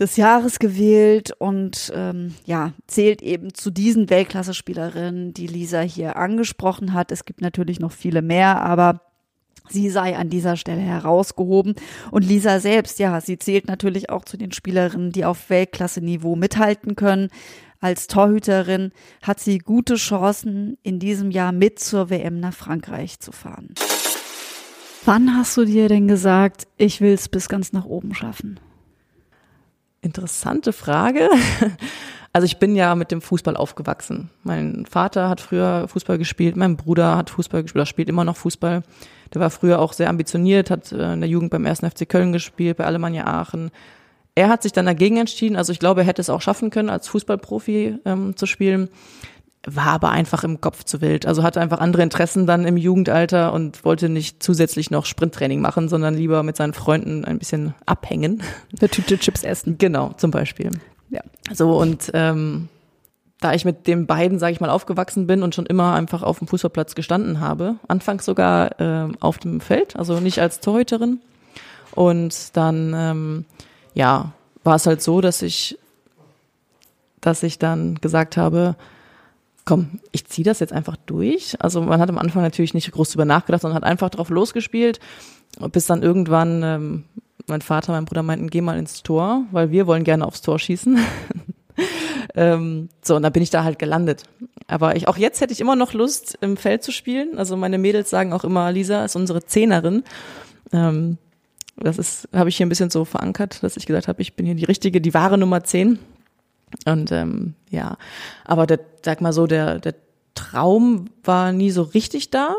des 0.00 0.16
Jahres 0.16 0.58
gewählt 0.58 1.32
und 1.38 1.92
ähm, 1.94 2.34
ja, 2.46 2.72
zählt 2.86 3.20
eben 3.20 3.52
zu 3.52 3.70
diesen 3.70 4.08
Weltklasse-Spielerinnen, 4.08 5.34
die 5.34 5.46
Lisa 5.46 5.80
hier 5.80 6.16
angesprochen 6.16 6.94
hat. 6.94 7.12
Es 7.12 7.26
gibt 7.26 7.42
natürlich 7.42 7.80
noch 7.80 7.92
viele 7.92 8.22
mehr, 8.22 8.62
aber 8.62 9.02
sie 9.68 9.90
sei 9.90 10.16
an 10.16 10.30
dieser 10.30 10.56
Stelle 10.56 10.80
herausgehoben. 10.80 11.74
Und 12.10 12.24
Lisa 12.24 12.60
selbst, 12.60 12.98
ja, 12.98 13.20
sie 13.20 13.38
zählt 13.38 13.68
natürlich 13.68 14.08
auch 14.08 14.24
zu 14.24 14.38
den 14.38 14.52
Spielerinnen, 14.52 15.12
die 15.12 15.26
auf 15.26 15.50
Weltklasse-Niveau 15.50 16.34
mithalten 16.34 16.96
können. 16.96 17.28
Als 17.80 18.06
Torhüterin 18.08 18.92
hat 19.22 19.40
sie 19.40 19.58
gute 19.58 19.94
Chancen, 19.94 20.76
in 20.82 20.98
diesem 20.98 21.30
Jahr 21.30 21.52
mit 21.52 21.78
zur 21.78 22.10
WM 22.10 22.38
nach 22.38 22.52
Frankreich 22.52 23.20
zu 23.20 23.32
fahren. 23.32 23.74
Wann 25.06 25.34
hast 25.34 25.56
du 25.56 25.64
dir 25.64 25.88
denn 25.88 26.06
gesagt, 26.06 26.68
ich 26.76 27.00
will 27.00 27.14
es 27.14 27.30
bis 27.30 27.48
ganz 27.48 27.72
nach 27.72 27.86
oben 27.86 28.14
schaffen? 28.14 28.60
Interessante 30.02 30.72
Frage. 30.72 31.28
Also 32.32 32.44
ich 32.44 32.58
bin 32.58 32.76
ja 32.76 32.94
mit 32.94 33.10
dem 33.10 33.20
Fußball 33.20 33.56
aufgewachsen. 33.56 34.30
Mein 34.44 34.86
Vater 34.86 35.28
hat 35.28 35.40
früher 35.40 35.88
Fußball 35.88 36.16
gespielt, 36.16 36.56
mein 36.56 36.76
Bruder 36.76 37.16
hat 37.16 37.28
Fußball 37.30 37.62
gespielt, 37.62 37.80
oder 37.80 37.86
spielt 37.86 38.08
immer 38.08 38.24
noch 38.24 38.36
Fußball. 38.36 38.84
Der 39.34 39.40
war 39.40 39.50
früher 39.50 39.80
auch 39.80 39.92
sehr 39.92 40.08
ambitioniert, 40.08 40.70
hat 40.70 40.92
äh, 40.92 41.14
in 41.14 41.20
der 41.22 41.28
Jugend 41.28 41.50
beim 41.50 41.66
1. 41.66 41.80
FC 41.80 42.08
Köln 42.08 42.32
gespielt, 42.32 42.76
bei 42.76 42.84
Alemannia 42.84 43.26
Aachen, 43.26 43.72
er 44.40 44.48
hat 44.48 44.62
sich 44.62 44.72
dann 44.72 44.86
dagegen 44.86 45.18
entschieden, 45.18 45.56
also 45.56 45.70
ich 45.70 45.78
glaube, 45.78 46.00
er 46.00 46.06
hätte 46.06 46.22
es 46.22 46.30
auch 46.30 46.40
schaffen 46.40 46.70
können, 46.70 46.88
als 46.88 47.08
Fußballprofi 47.08 47.98
ähm, 48.06 48.36
zu 48.38 48.46
spielen, 48.46 48.88
war 49.66 49.88
aber 49.88 50.08
einfach 50.10 50.44
im 50.44 50.62
Kopf 50.62 50.84
zu 50.84 51.02
wild. 51.02 51.26
Also 51.26 51.42
hatte 51.42 51.60
einfach 51.60 51.78
andere 51.78 52.02
Interessen 52.02 52.46
dann 52.46 52.64
im 52.64 52.78
Jugendalter 52.78 53.52
und 53.52 53.84
wollte 53.84 54.08
nicht 54.08 54.42
zusätzlich 54.42 54.90
noch 54.90 55.04
Sprinttraining 55.04 55.60
machen, 55.60 55.90
sondern 55.90 56.14
lieber 56.14 56.42
mit 56.42 56.56
seinen 56.56 56.72
Freunden 56.72 57.26
ein 57.26 57.38
bisschen 57.38 57.74
abhängen. 57.84 58.42
Eine 58.80 58.88
Tüte 58.88 59.18
Chips 59.18 59.44
essen. 59.44 59.76
Genau, 59.76 60.14
zum 60.16 60.30
Beispiel. 60.30 60.70
Ja. 61.10 61.20
So 61.52 61.76
und 61.76 62.10
ähm, 62.14 62.70
da 63.40 63.52
ich 63.52 63.66
mit 63.66 63.86
den 63.86 64.06
beiden, 64.06 64.38
sage 64.38 64.54
ich 64.54 64.60
mal, 64.60 64.70
aufgewachsen 64.70 65.26
bin 65.26 65.42
und 65.42 65.54
schon 65.54 65.66
immer 65.66 65.92
einfach 65.92 66.22
auf 66.22 66.38
dem 66.38 66.48
Fußballplatz 66.48 66.94
gestanden 66.94 67.40
habe, 67.40 67.76
anfangs 67.88 68.24
sogar 68.24 68.80
äh, 68.80 69.12
auf 69.20 69.36
dem 69.36 69.60
Feld, 69.60 69.96
also 69.96 70.18
nicht 70.18 70.38
als 70.38 70.60
Torhüterin. 70.60 71.20
Und 71.94 72.56
dann 72.56 72.94
ähm, 72.96 73.44
ja, 73.94 74.32
war 74.64 74.76
es 74.76 74.86
halt 74.86 75.02
so, 75.02 75.20
dass 75.20 75.42
ich, 75.42 75.78
dass 77.20 77.42
ich 77.42 77.58
dann 77.58 77.96
gesagt 77.96 78.36
habe, 78.36 78.76
komm, 79.64 80.00
ich 80.12 80.26
ziehe 80.26 80.44
das 80.44 80.60
jetzt 80.60 80.72
einfach 80.72 80.96
durch. 81.06 81.56
Also 81.60 81.82
man 81.82 82.00
hat 82.00 82.08
am 82.08 82.18
Anfang 82.18 82.42
natürlich 82.42 82.74
nicht 82.74 82.90
groß 82.90 83.10
drüber 83.10 83.24
nachgedacht, 83.24 83.62
sondern 83.62 83.76
hat 83.76 83.84
einfach 83.84 84.10
drauf 84.10 84.30
losgespielt, 84.30 85.00
bis 85.72 85.86
dann 85.86 86.02
irgendwann 86.02 86.62
ähm, 86.62 87.04
mein 87.46 87.62
Vater, 87.62 87.92
mein 87.92 88.04
Bruder 88.04 88.22
meinten, 88.22 88.48
geh 88.48 88.60
mal 88.60 88.78
ins 88.78 89.02
Tor, 89.02 89.44
weil 89.50 89.70
wir 89.70 89.86
wollen 89.86 90.04
gerne 90.04 90.26
aufs 90.26 90.42
Tor 90.42 90.58
schießen. 90.58 90.98
ähm, 92.34 92.88
so, 93.02 93.16
und 93.16 93.22
dann 93.22 93.32
bin 93.32 93.42
ich 93.42 93.50
da 93.50 93.64
halt 93.64 93.78
gelandet. 93.78 94.24
aber 94.66 94.96
ich, 94.96 95.08
auch 95.08 95.16
jetzt 95.16 95.40
hätte 95.40 95.52
ich 95.52 95.60
immer 95.60 95.76
noch 95.76 95.92
Lust, 95.92 96.38
im 96.40 96.56
Feld 96.56 96.82
zu 96.82 96.92
spielen. 96.92 97.38
Also 97.38 97.56
meine 97.56 97.78
Mädels 97.78 98.10
sagen 98.10 98.32
auch 98.32 98.44
immer, 98.44 98.72
Lisa 98.72 99.04
ist 99.04 99.16
unsere 99.16 99.44
Zehnerin. 99.44 100.04
Ähm, 100.72 101.18
das 101.80 101.98
ist, 101.98 102.28
habe 102.32 102.48
ich 102.48 102.56
hier 102.56 102.66
ein 102.66 102.68
bisschen 102.68 102.90
so 102.90 103.04
verankert, 103.04 103.62
dass 103.62 103.76
ich 103.76 103.86
gesagt 103.86 104.08
habe, 104.08 104.22
ich 104.22 104.34
bin 104.34 104.46
hier 104.46 104.54
die 104.54 104.64
richtige, 104.64 105.00
die 105.00 105.14
wahre 105.14 105.38
Nummer 105.38 105.64
zehn. 105.64 105.98
Und 106.86 107.10
ähm, 107.10 107.54
ja, 107.70 107.96
aber 108.44 108.66
der, 108.66 108.80
sag 109.02 109.20
mal 109.20 109.32
so, 109.32 109.46
der, 109.46 109.78
der 109.80 109.94
Traum 110.34 111.10
war 111.24 111.52
nie 111.52 111.70
so 111.70 111.82
richtig 111.82 112.30
da. 112.30 112.54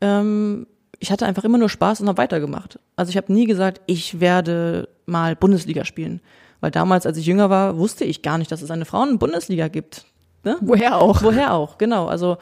Ähm, 0.00 0.66
ich 0.98 1.10
hatte 1.10 1.26
einfach 1.26 1.44
immer 1.44 1.58
nur 1.58 1.68
Spaß 1.68 2.00
und 2.00 2.08
habe 2.08 2.18
weitergemacht. 2.18 2.78
Also 2.96 3.10
ich 3.10 3.16
habe 3.16 3.32
nie 3.32 3.46
gesagt, 3.46 3.80
ich 3.86 4.20
werde 4.20 4.88
mal 5.06 5.36
Bundesliga 5.36 5.84
spielen. 5.84 6.20
Weil 6.60 6.70
damals, 6.70 7.06
als 7.06 7.16
ich 7.16 7.26
jünger 7.26 7.48
war, 7.48 7.78
wusste 7.78 8.04
ich 8.04 8.22
gar 8.22 8.38
nicht, 8.38 8.52
dass 8.52 8.62
es 8.62 8.70
eine 8.70 8.84
Frauen-Bundesliga 8.84 9.68
gibt. 9.68 10.04
Ne? 10.44 10.56
Woher 10.60 10.98
auch? 10.98 11.22
Woher 11.22 11.54
auch, 11.54 11.78
genau. 11.78 12.06
Also 12.06 12.36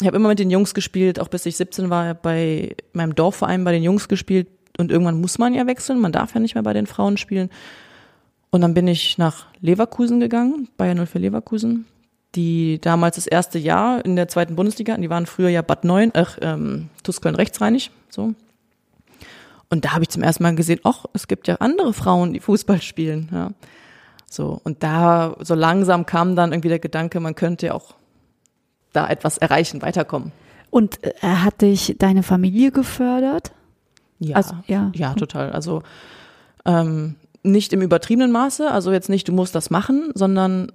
ich 0.00 0.06
habe 0.06 0.16
immer 0.16 0.28
mit 0.28 0.38
den 0.38 0.50
Jungs 0.50 0.74
gespielt, 0.74 1.20
auch 1.20 1.28
bis 1.28 1.46
ich 1.46 1.56
17 1.56 1.90
war, 1.90 2.14
bei 2.14 2.76
meinem 2.92 3.14
Dorfverein 3.14 3.64
bei 3.64 3.72
den 3.72 3.82
Jungs 3.82 4.08
gespielt. 4.08 4.48
Und 4.78 4.90
irgendwann 4.90 5.20
muss 5.20 5.38
man 5.38 5.54
ja 5.54 5.66
wechseln, 5.66 6.00
man 6.00 6.12
darf 6.12 6.34
ja 6.34 6.40
nicht 6.40 6.54
mehr 6.54 6.64
bei 6.64 6.72
den 6.72 6.86
Frauen 6.86 7.16
spielen. 7.16 7.50
Und 8.50 8.60
dann 8.60 8.74
bin 8.74 8.88
ich 8.88 9.18
nach 9.18 9.46
Leverkusen 9.60 10.20
gegangen, 10.20 10.68
Bayern 10.76 11.04
04 11.06 11.20
Leverkusen, 11.20 11.86
die 12.34 12.80
damals 12.80 13.16
das 13.16 13.26
erste 13.26 13.58
Jahr 13.58 14.04
in 14.04 14.16
der 14.16 14.28
zweiten 14.28 14.56
Bundesliga. 14.56 14.96
Die 14.96 15.10
waren 15.10 15.26
früher 15.26 15.48
ja 15.48 15.62
Bad 15.62 15.84
Neun, 15.84 16.10
ach, 16.14 16.38
ähm, 16.40 16.88
Tuskeln 17.02 17.34
rechtsreinig, 17.34 17.90
so. 18.08 18.34
Und 19.70 19.84
da 19.84 19.92
habe 19.92 20.02
ich 20.02 20.10
zum 20.10 20.22
ersten 20.22 20.42
Mal 20.42 20.54
gesehen, 20.54 20.80
ach, 20.84 21.06
es 21.14 21.26
gibt 21.26 21.48
ja 21.48 21.56
andere 21.56 21.92
Frauen, 21.92 22.32
die 22.32 22.40
Fußball 22.40 22.80
spielen, 22.80 23.28
ja. 23.32 23.50
So. 24.28 24.60
Und 24.64 24.82
da, 24.82 25.36
so 25.40 25.54
langsam 25.54 26.06
kam 26.06 26.36
dann 26.36 26.52
irgendwie 26.52 26.68
der 26.68 26.78
Gedanke, 26.80 27.20
man 27.20 27.34
könnte 27.34 27.66
ja 27.66 27.74
auch 27.74 27.94
da 28.92 29.08
etwas 29.08 29.38
erreichen, 29.38 29.82
weiterkommen. 29.82 30.32
Und 30.70 30.98
äh, 31.04 31.12
hat 31.22 31.62
dich 31.62 31.96
deine 31.98 32.22
Familie 32.22 32.70
gefördert? 32.72 33.52
Ja, 34.24 34.36
also, 34.36 34.54
ja. 34.66 34.90
ja, 34.94 35.14
total. 35.14 35.52
Also 35.52 35.82
ähm, 36.64 37.16
nicht 37.42 37.72
im 37.72 37.82
übertriebenen 37.82 38.32
Maße, 38.32 38.70
also 38.70 38.92
jetzt 38.92 39.08
nicht, 39.08 39.28
du 39.28 39.32
musst 39.32 39.54
das 39.54 39.70
machen, 39.70 40.10
sondern 40.14 40.72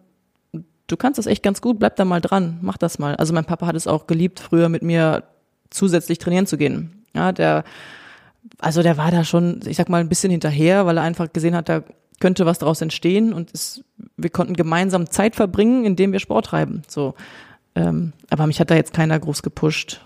du 0.88 0.98
kannst 0.98 1.18
das 1.18 1.26
echt 1.26 1.44
ganz 1.44 1.62
gut, 1.62 1.80
bleib 1.80 1.96
da 1.96 2.06
mal 2.06 2.22
dran, 2.22 2.60
mach 2.62 2.78
das 2.78 3.00
mal. 3.00 3.16
Also 3.16 3.34
mein 3.34 3.46
Papa 3.46 3.66
hat 3.66 3.76
es 3.76 3.88
auch 3.88 4.08
geliebt, 4.08 4.40
früher 4.40 4.70
mit 4.70 4.84
mir 4.84 5.24
zusätzlich 5.70 6.20
trainieren 6.20 6.48
zu 6.48 6.58
gehen. 6.58 7.06
Ja, 7.16 7.32
der, 7.32 7.64
also 8.60 8.84
der 8.84 8.98
war 8.98 9.12
da 9.12 9.24
schon, 9.24 9.62
ich 9.66 9.78
sag 9.78 9.90
mal, 9.90 10.02
ein 10.02 10.10
bisschen 10.10 10.32
hinterher, 10.32 10.86
weil 10.86 10.98
er 10.98 11.04
einfach 11.04 11.32
gesehen 11.34 11.56
hat, 11.56 11.70
da 11.70 11.84
könnte 12.20 12.46
was 12.46 12.60
daraus 12.60 12.82
entstehen 12.82 13.34
und 13.34 13.52
es, 13.54 13.84
wir 14.18 14.30
konnten 14.30 14.56
gemeinsam 14.56 15.10
Zeit 15.10 15.36
verbringen, 15.36 15.86
indem 15.86 16.12
wir 16.12 16.20
Sport 16.20 16.48
treiben. 16.48 16.82
So, 16.88 17.16
ähm, 17.76 18.14
aber 18.30 18.46
mich 18.48 18.60
hat 18.60 18.70
da 18.70 18.76
jetzt 18.76 18.94
keiner 18.94 19.20
groß 19.20 19.42
gepusht. 19.42 20.02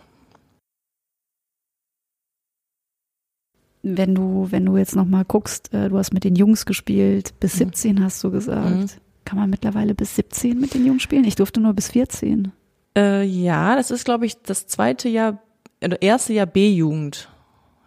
Wenn 3.84 4.16
du, 4.16 4.48
wenn 4.50 4.66
du 4.66 4.78
jetzt 4.78 4.96
nochmal 4.96 5.26
guckst, 5.26 5.74
äh, 5.74 5.90
du 5.90 5.98
hast 5.98 6.14
mit 6.14 6.24
den 6.24 6.36
Jungs 6.36 6.66
gespielt, 6.66 7.34
bis 7.40 7.54
17 7.54 7.96
mhm. 7.96 8.04
hast 8.04 8.24
du 8.24 8.32
gesagt. 8.32 8.76
Mhm. 8.76 8.88
Kann 9.26 9.38
man 9.38 9.50
mittlerweile 9.50 9.94
bis 9.94 10.16
17 10.16 10.60
mit 10.60 10.74
den 10.74 10.86
Jungs 10.86 11.04
spielen? 11.04 11.26
Ich 11.26 11.36
durfte 11.36 11.60
nur 11.60 11.74
bis 11.74 11.90
14. 11.90 12.52
Äh, 12.96 13.24
ja, 13.24 13.76
das 13.76 13.92
ist, 13.92 14.06
glaube 14.06 14.26
ich, 14.26 14.42
das 14.42 14.68
zweite 14.68 15.10
Jahr, 15.10 15.40
oder 15.84 16.02
erste 16.02 16.34
Jahr 16.34 16.46
B-Jugend. 16.46 17.30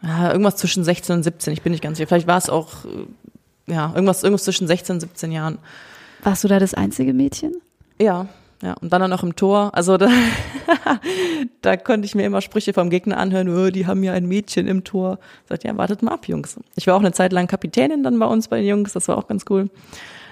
Ja, 0.03 0.31
irgendwas 0.31 0.57
zwischen 0.57 0.85
16 0.85 1.17
und 1.17 1.23
17, 1.23 1.53
ich 1.53 1.63
bin 1.63 1.73
nicht 1.73 1.83
ganz 1.83 1.97
sicher. 1.97 2.09
Vielleicht 2.09 2.27
war 2.27 2.39
es 2.39 2.51
auch, 2.51 2.85
äh, 2.85 3.73
ja, 3.73 3.93
irgendwas, 3.95 4.23
irgendwas 4.23 4.45
zwischen 4.45 4.67
16 4.67 4.97
und 4.97 5.01
17 5.01 5.33
Jahren. 5.33 5.59
Warst 6.23 6.45
du 6.45 6.49
da 6.49 6.59
das 6.59 6.75
einzige 6.75 7.15
Mädchen? 7.15 7.55
Ja, 7.99 8.29
ja, 8.67 8.75
und 8.81 8.93
dann 8.93 9.01
auch 9.01 9.09
noch 9.09 9.23
im 9.23 9.37
Tor. 9.37 9.71
Also 9.75 9.97
da, 9.97 10.09
da 11.63 11.77
konnte 11.77 12.05
ich 12.05 12.17
mir 12.17 12.25
immer 12.25 12.41
Sprüche 12.41 12.73
vom 12.73 12.91
Gegner 12.91 13.17
anhören, 13.17 13.49
oh, 13.49 13.71
die 13.71 13.87
haben 13.87 14.03
ja 14.03 14.13
ein 14.13 14.27
Mädchen 14.27 14.67
im 14.67 14.83
Tor. 14.83 15.21
Ich 15.45 15.51
sagte, 15.51 15.69
ja, 15.69 15.77
wartet 15.77 16.03
mal 16.03 16.11
ab, 16.11 16.27
Jungs. 16.27 16.59
Ich 16.75 16.89
war 16.89 16.97
auch 16.97 17.01
eine 17.01 17.13
Zeit 17.13 17.33
lang 17.33 17.47
Kapitänin 17.47 18.03
dann 18.03 18.19
bei 18.19 18.27
uns 18.27 18.49
bei 18.49 18.57
den 18.57 18.67
Jungs, 18.67 18.93
das 18.93 19.07
war 19.07 19.19
auch 19.19 19.29
ganz 19.29 19.45
cool. 19.51 19.71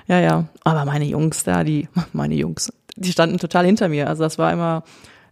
Ja, 0.09 0.19
ja. 0.19 0.49
Aber 0.65 0.85
meine 0.85 1.05
Jungs 1.05 1.45
da, 1.45 1.63
die, 1.63 1.89
meine 2.13 2.35
Jungs, 2.35 2.73
die 2.97 3.13
standen 3.13 3.39
total 3.39 3.67
hinter 3.67 3.89
mir. 3.89 4.09
Also 4.09 4.25
das 4.25 4.37
war 4.37 4.53
immer 4.53 4.83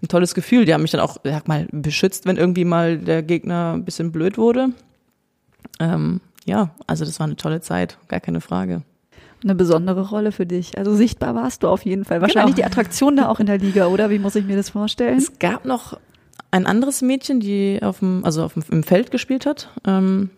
ein 0.00 0.06
tolles 0.06 0.32
Gefühl. 0.32 0.64
Die 0.64 0.72
haben 0.72 0.82
mich 0.82 0.92
dann 0.92 1.00
auch, 1.00 1.16
sag 1.24 1.48
mal, 1.48 1.66
beschützt, 1.72 2.24
wenn 2.24 2.36
irgendwie 2.36 2.64
mal 2.64 2.98
der 2.98 3.24
Gegner 3.24 3.72
ein 3.72 3.84
bisschen 3.84 4.12
blöd 4.12 4.38
wurde. 4.38 4.68
Ähm, 5.80 6.20
ja, 6.44 6.70
also 6.86 7.04
das 7.04 7.18
war 7.18 7.26
eine 7.26 7.36
tolle 7.36 7.62
Zeit, 7.62 7.98
gar 8.06 8.20
keine 8.20 8.40
Frage. 8.40 8.82
Eine 9.42 9.54
besondere 9.54 10.08
Rolle 10.08 10.30
für 10.30 10.46
dich. 10.46 10.78
Also 10.78 10.94
sichtbar 10.94 11.34
warst 11.34 11.62
du 11.62 11.68
auf 11.68 11.84
jeden 11.84 12.04
Fall. 12.04 12.20
Wahrscheinlich 12.20 12.56
genau. 12.56 12.68
die 12.68 12.72
Attraktion 12.72 13.16
da 13.16 13.28
auch 13.28 13.40
in 13.40 13.46
der 13.46 13.58
Liga, 13.58 13.88
oder? 13.88 14.08
Wie 14.10 14.18
muss 14.18 14.36
ich 14.36 14.44
mir 14.44 14.56
das 14.56 14.70
vorstellen? 14.70 15.18
Es 15.18 15.38
gab 15.38 15.64
noch 15.64 15.98
ein 16.52 16.66
anderes 16.66 17.02
Mädchen, 17.02 17.40
die 17.40 17.80
auf 17.82 17.98
dem, 17.98 18.24
also 18.24 18.44
auf 18.44 18.54
dem, 18.54 18.62
im 18.70 18.82
Feld 18.84 19.10
gespielt 19.10 19.46
hat. 19.46 19.68
Ähm, 19.84 20.30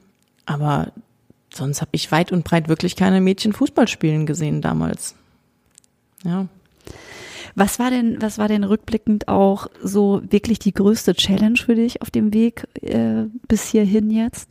aber 0.46 0.92
sonst 1.52 1.80
habe 1.80 1.90
ich 1.92 2.10
weit 2.12 2.32
und 2.32 2.44
breit 2.44 2.68
wirklich 2.68 2.96
keine 2.96 3.20
Mädchen 3.20 3.52
Fußball 3.52 3.88
spielen 3.88 4.24
gesehen 4.24 4.62
damals. 4.62 5.14
Ja. 6.24 6.46
Was 7.54 7.78
war 7.78 7.90
denn, 7.90 8.20
was 8.20 8.38
war 8.38 8.48
denn 8.48 8.64
rückblickend 8.64 9.28
auch 9.28 9.68
so 9.82 10.22
wirklich 10.28 10.58
die 10.58 10.72
größte 10.72 11.14
Challenge 11.14 11.58
für 11.58 11.74
dich 11.74 12.02
auf 12.02 12.10
dem 12.10 12.32
Weg 12.32 12.66
äh, 12.82 13.24
bis 13.46 13.68
hierhin 13.68 14.10
jetzt? 14.10 14.50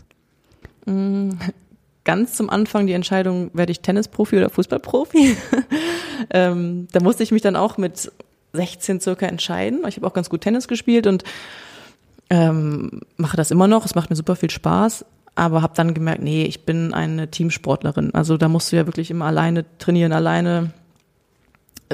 Ganz 2.05 2.33
zum 2.33 2.49
Anfang 2.49 2.87
die 2.87 2.93
Entscheidung, 2.93 3.49
werde 3.53 3.71
ich 3.71 3.79
Tennisprofi 3.81 4.37
oder 4.37 4.49
Fußballprofi? 4.49 5.37
ähm, 6.29 6.87
da 6.91 7.01
musste 7.01 7.23
ich 7.23 7.31
mich 7.31 7.41
dann 7.41 7.55
auch 7.55 7.77
mit 7.77 8.11
16 8.53 8.99
circa 8.99 9.25
entscheiden. 9.25 9.81
Ich 9.87 9.95
habe 9.95 10.07
auch 10.07 10.13
ganz 10.13 10.29
gut 10.29 10.41
Tennis 10.41 10.67
gespielt 10.67 11.07
und 11.07 11.23
ähm, 12.29 13.01
mache 13.17 13.37
das 13.37 13.51
immer 13.51 13.67
noch. 13.67 13.85
Es 13.85 13.95
macht 13.95 14.09
mir 14.09 14.15
super 14.15 14.35
viel 14.35 14.49
Spaß 14.49 15.05
aber 15.35 15.61
habe 15.61 15.73
dann 15.75 15.93
gemerkt, 15.93 16.21
nee, 16.21 16.43
ich 16.43 16.65
bin 16.65 16.93
eine 16.93 17.29
Teamsportlerin. 17.29 18.13
Also 18.13 18.37
da 18.37 18.47
musst 18.47 18.71
du 18.71 18.75
ja 18.75 18.85
wirklich 18.85 19.09
immer 19.09 19.25
alleine 19.25 19.65
trainieren, 19.77 20.13
alleine 20.13 20.71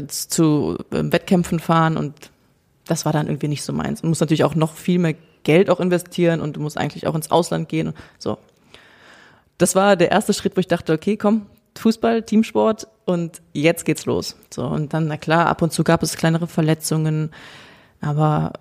zu 0.08 0.78
äh, 0.92 1.04
Wettkämpfen 1.12 1.60
fahren 1.60 1.98
und 1.98 2.32
das 2.86 3.06
war 3.06 3.14
dann 3.14 3.28
irgendwie 3.28 3.48
nicht 3.48 3.64
so 3.64 3.74
meins. 3.74 4.02
Du 4.02 4.08
musst 4.08 4.22
natürlich 4.22 4.44
auch 4.44 4.56
noch 4.56 4.74
viel 4.74 5.00
mehr 5.00 5.16
Geld 5.44 5.70
auch 5.70 5.80
investieren 5.80 6.42
und 6.42 6.56
du 6.56 6.62
musst 6.62 6.78
eigentlich 6.78 7.08
auch 7.08 7.16
ins 7.16 7.32
Ausland 7.32 7.70
gehen. 7.70 7.94
So. 8.18 8.38
Das 9.60 9.76
war 9.76 9.96
der 9.96 10.10
erste 10.10 10.34
Schritt, 10.34 10.56
wo 10.56 10.62
ich 10.62 10.68
dachte, 10.68 10.94
okay, 10.94 11.18
komm, 11.18 11.46
Fußball, 11.78 12.24
Teamsport 12.24 12.88
und 13.06 13.42
jetzt 13.54 13.86
geht's 13.86 14.06
los. 14.06 14.36
So 14.50 14.66
und 14.66 14.94
dann 14.94 15.08
na 15.08 15.18
klar, 15.18 15.48
ab 15.48 15.62
und 15.62 15.72
zu 15.72 15.84
gab 15.84 16.02
es 16.02 16.18
kleinere 16.18 16.48
Verletzungen, 16.48 17.32
aber 18.02 18.54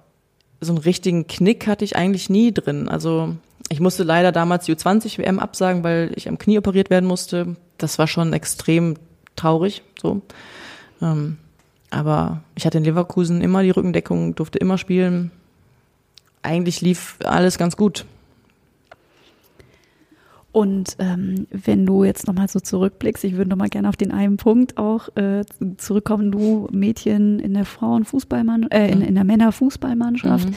so 0.60 0.72
einen 0.72 0.82
richtigen 0.82 1.26
Knick 1.26 1.66
hatte 1.66 1.84
ich 1.84 1.96
eigentlich 1.96 2.28
nie 2.28 2.52
drin. 2.52 2.88
Also 2.88 3.36
ich 3.68 3.80
musste 3.80 4.02
leider 4.02 4.32
damals 4.32 4.64
die 4.66 4.74
U20 4.74 5.18
WM 5.18 5.38
absagen, 5.38 5.84
weil 5.84 6.12
ich 6.16 6.28
am 6.28 6.38
Knie 6.38 6.58
operiert 6.58 6.90
werden 6.90 7.06
musste. 7.06 7.56
Das 7.78 7.98
war 7.98 8.06
schon 8.06 8.32
extrem 8.32 8.96
traurig, 9.36 9.82
so. 10.00 10.22
Ähm, 11.00 11.38
aber 11.90 12.42
ich 12.54 12.66
hatte 12.66 12.78
in 12.78 12.84
Leverkusen 12.84 13.40
immer 13.40 13.62
die 13.62 13.70
Rückendeckung, 13.70 14.34
durfte 14.34 14.58
immer 14.58 14.78
spielen. 14.78 15.30
Eigentlich 16.42 16.80
lief 16.80 17.16
alles 17.24 17.56
ganz 17.56 17.76
gut. 17.76 18.04
Und 20.50 20.96
ähm, 20.98 21.46
wenn 21.50 21.84
du 21.84 22.04
jetzt 22.04 22.26
nochmal 22.26 22.48
so 22.48 22.58
zurückblickst, 22.58 23.22
ich 23.24 23.36
würde 23.36 23.50
nochmal 23.50 23.68
gerne 23.68 23.88
auf 23.88 23.96
den 23.96 24.10
einen 24.10 24.38
Punkt 24.38 24.78
auch 24.78 25.08
äh, 25.16 25.44
zurückkommen, 25.76 26.32
du 26.32 26.68
Mädchen 26.72 27.38
in 27.38 27.54
der 27.54 27.66
Frauenfußballmannschaft, 27.66 28.72
äh, 28.72 28.90
in, 28.90 29.00
mhm. 29.00 29.04
in 29.04 29.14
der 29.14 29.24
Männerfußballmannschaft. 29.24 30.48
Mhm. 30.48 30.54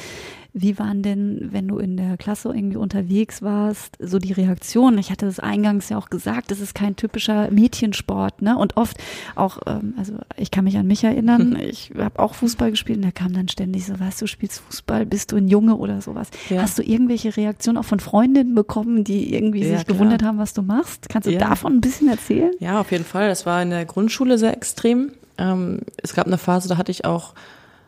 Wie 0.54 0.78
waren 0.78 1.02
denn, 1.02 1.50
wenn 1.52 1.70
du 1.70 1.78
in 1.78 1.96
der 1.96 2.18
Klasse 2.18 2.50
irgendwie 2.50 2.76
unterwegs 2.76 3.42
warst, 3.42 3.98
so 4.00 4.20
die 4.20 4.34
Reaktionen? 4.34 4.98
Ich 4.98 5.10
hatte 5.10 5.26
das 5.26 5.40
eingangs 5.40 5.88
ja 5.88 5.98
auch 5.98 6.10
gesagt, 6.10 6.52
das 6.52 6.60
ist 6.60 6.76
kein 6.76 6.98
typischer 6.98 7.50
Mädchensport, 7.52 8.42
ne? 8.42 8.58
Und 8.58 8.76
oft 8.76 8.98
auch, 9.36 9.60
ähm, 9.66 9.94
also 9.98 10.16
ich 10.36 10.52
kann 10.52 10.66
mich 10.66 10.78
an 10.78 10.88
mich 10.88 11.06
erinnern, 11.06 11.56
ich 11.70 11.92
habe 11.98 12.20
auch 12.20 12.34
Fußball 12.34 12.72
gespielt 12.72 12.98
und 12.98 13.06
da 13.06 13.12
kam 13.12 13.32
dann 13.32 13.48
ständig 13.48 13.86
so, 13.86 13.98
weißt 13.98 14.22
du, 14.22 14.28
spielst 14.28 14.60
Fußball, 14.60 15.06
bist 15.06 15.32
du 15.32 15.38
ein 15.38 15.48
Junge 15.48 15.78
oder 15.78 16.02
sowas. 16.02 16.30
Ja. 16.50 16.62
Hast 16.62 16.78
du 16.78 16.84
irgendwelche 16.84 17.38
Reaktionen 17.38 17.78
auch 17.78 17.86
von 17.86 18.02
Freundinnen 18.02 18.54
bekommen, 18.54 19.06
die 19.06 19.34
irgendwie 19.34 19.62
ja, 19.62 19.78
sich 19.78 19.86
klar. 19.86 19.98
gewundert 19.98 20.22
haben, 20.22 20.38
was 20.38 20.54
du 20.54 20.64
machst? 20.64 21.08
Kannst 21.08 21.28
du 21.28 21.32
ja. 21.32 21.40
davon 21.40 21.76
ein 21.76 21.82
bisschen 21.82 22.10
erzählen? 22.10 22.52
Ja, 22.60 22.82
auf 22.82 22.92
jeden 22.92 23.06
Fall. 23.06 23.30
Das 23.30 23.46
war 23.46 23.62
in 23.62 23.70
der 23.70 23.86
Grundschule 23.86 24.38
sehr 24.38 24.54
extrem. 24.54 25.14
Ähm, 25.38 25.80
es 26.04 26.14
gab 26.14 26.28
eine 26.28 26.38
Phase, 26.38 26.68
da 26.68 26.78
hatte 26.78 26.92
ich 26.92 27.06
auch 27.06 27.36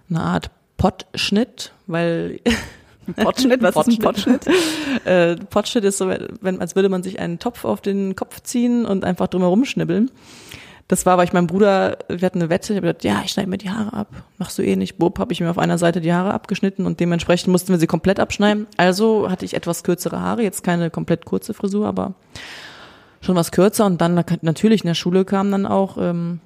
eine 0.09 0.21
Art 0.21 0.49
Pottschnitt, 0.77 1.71
weil 1.87 2.39
Pottschnitt, 3.15 3.61
was 3.61 3.75
ist 3.75 3.87
ein 3.87 3.99
Pottschnitt? 3.99 4.47
äh, 5.05 5.35
Pottschnitt 5.35 5.83
ist 5.83 5.97
so, 5.97 6.11
wenn, 6.41 6.61
als 6.61 6.75
würde 6.75 6.89
man 6.89 7.03
sich 7.03 7.19
einen 7.19 7.39
Topf 7.39 7.65
auf 7.65 7.81
den 7.81 8.15
Kopf 8.15 8.41
ziehen 8.41 8.85
und 8.85 9.03
einfach 9.03 9.27
drumherum 9.27 9.65
schnibbeln. 9.65 10.11
Das 10.87 11.05
war, 11.05 11.17
weil 11.17 11.25
ich 11.25 11.33
meinem 11.33 11.47
Bruder, 11.47 11.97
wir 12.09 12.25
hatten 12.25 12.39
eine 12.39 12.49
Wette, 12.49 12.73
ich 12.73 12.77
habe 12.77 12.87
gesagt, 12.87 13.03
ja, 13.03 13.21
ich 13.23 13.31
schneide 13.31 13.49
mir 13.49 13.57
die 13.57 13.69
Haare 13.69 13.93
ab. 13.93 14.07
Machst 14.37 14.57
du 14.57 14.63
eh 14.63 14.75
nicht. 14.75 14.97
Bob, 14.97 15.17
habe 15.17 15.31
ich 15.31 15.39
mir 15.39 15.49
auf 15.49 15.57
einer 15.57 15.77
Seite 15.77 16.01
die 16.01 16.13
Haare 16.13 16.33
abgeschnitten 16.33 16.85
und 16.85 16.99
dementsprechend 16.99 17.51
mussten 17.51 17.69
wir 17.69 17.79
sie 17.79 17.87
komplett 17.87 18.19
abschneiden. 18.19 18.67
Also 18.77 19.29
hatte 19.29 19.45
ich 19.45 19.55
etwas 19.55 19.83
kürzere 19.83 20.19
Haare, 20.19 20.43
jetzt 20.43 20.63
keine 20.63 20.89
komplett 20.89 21.25
kurze 21.25 21.53
Frisur, 21.53 21.87
aber 21.87 22.13
schon 23.21 23.35
was 23.35 23.51
kürzer. 23.51 23.85
Und 23.85 24.01
dann 24.01 24.23
natürlich 24.41 24.83
in 24.83 24.87
der 24.87 24.93
Schule 24.93 25.23
kam 25.23 25.51
dann 25.51 25.65
auch 25.65 25.97
ähm, 25.97 26.41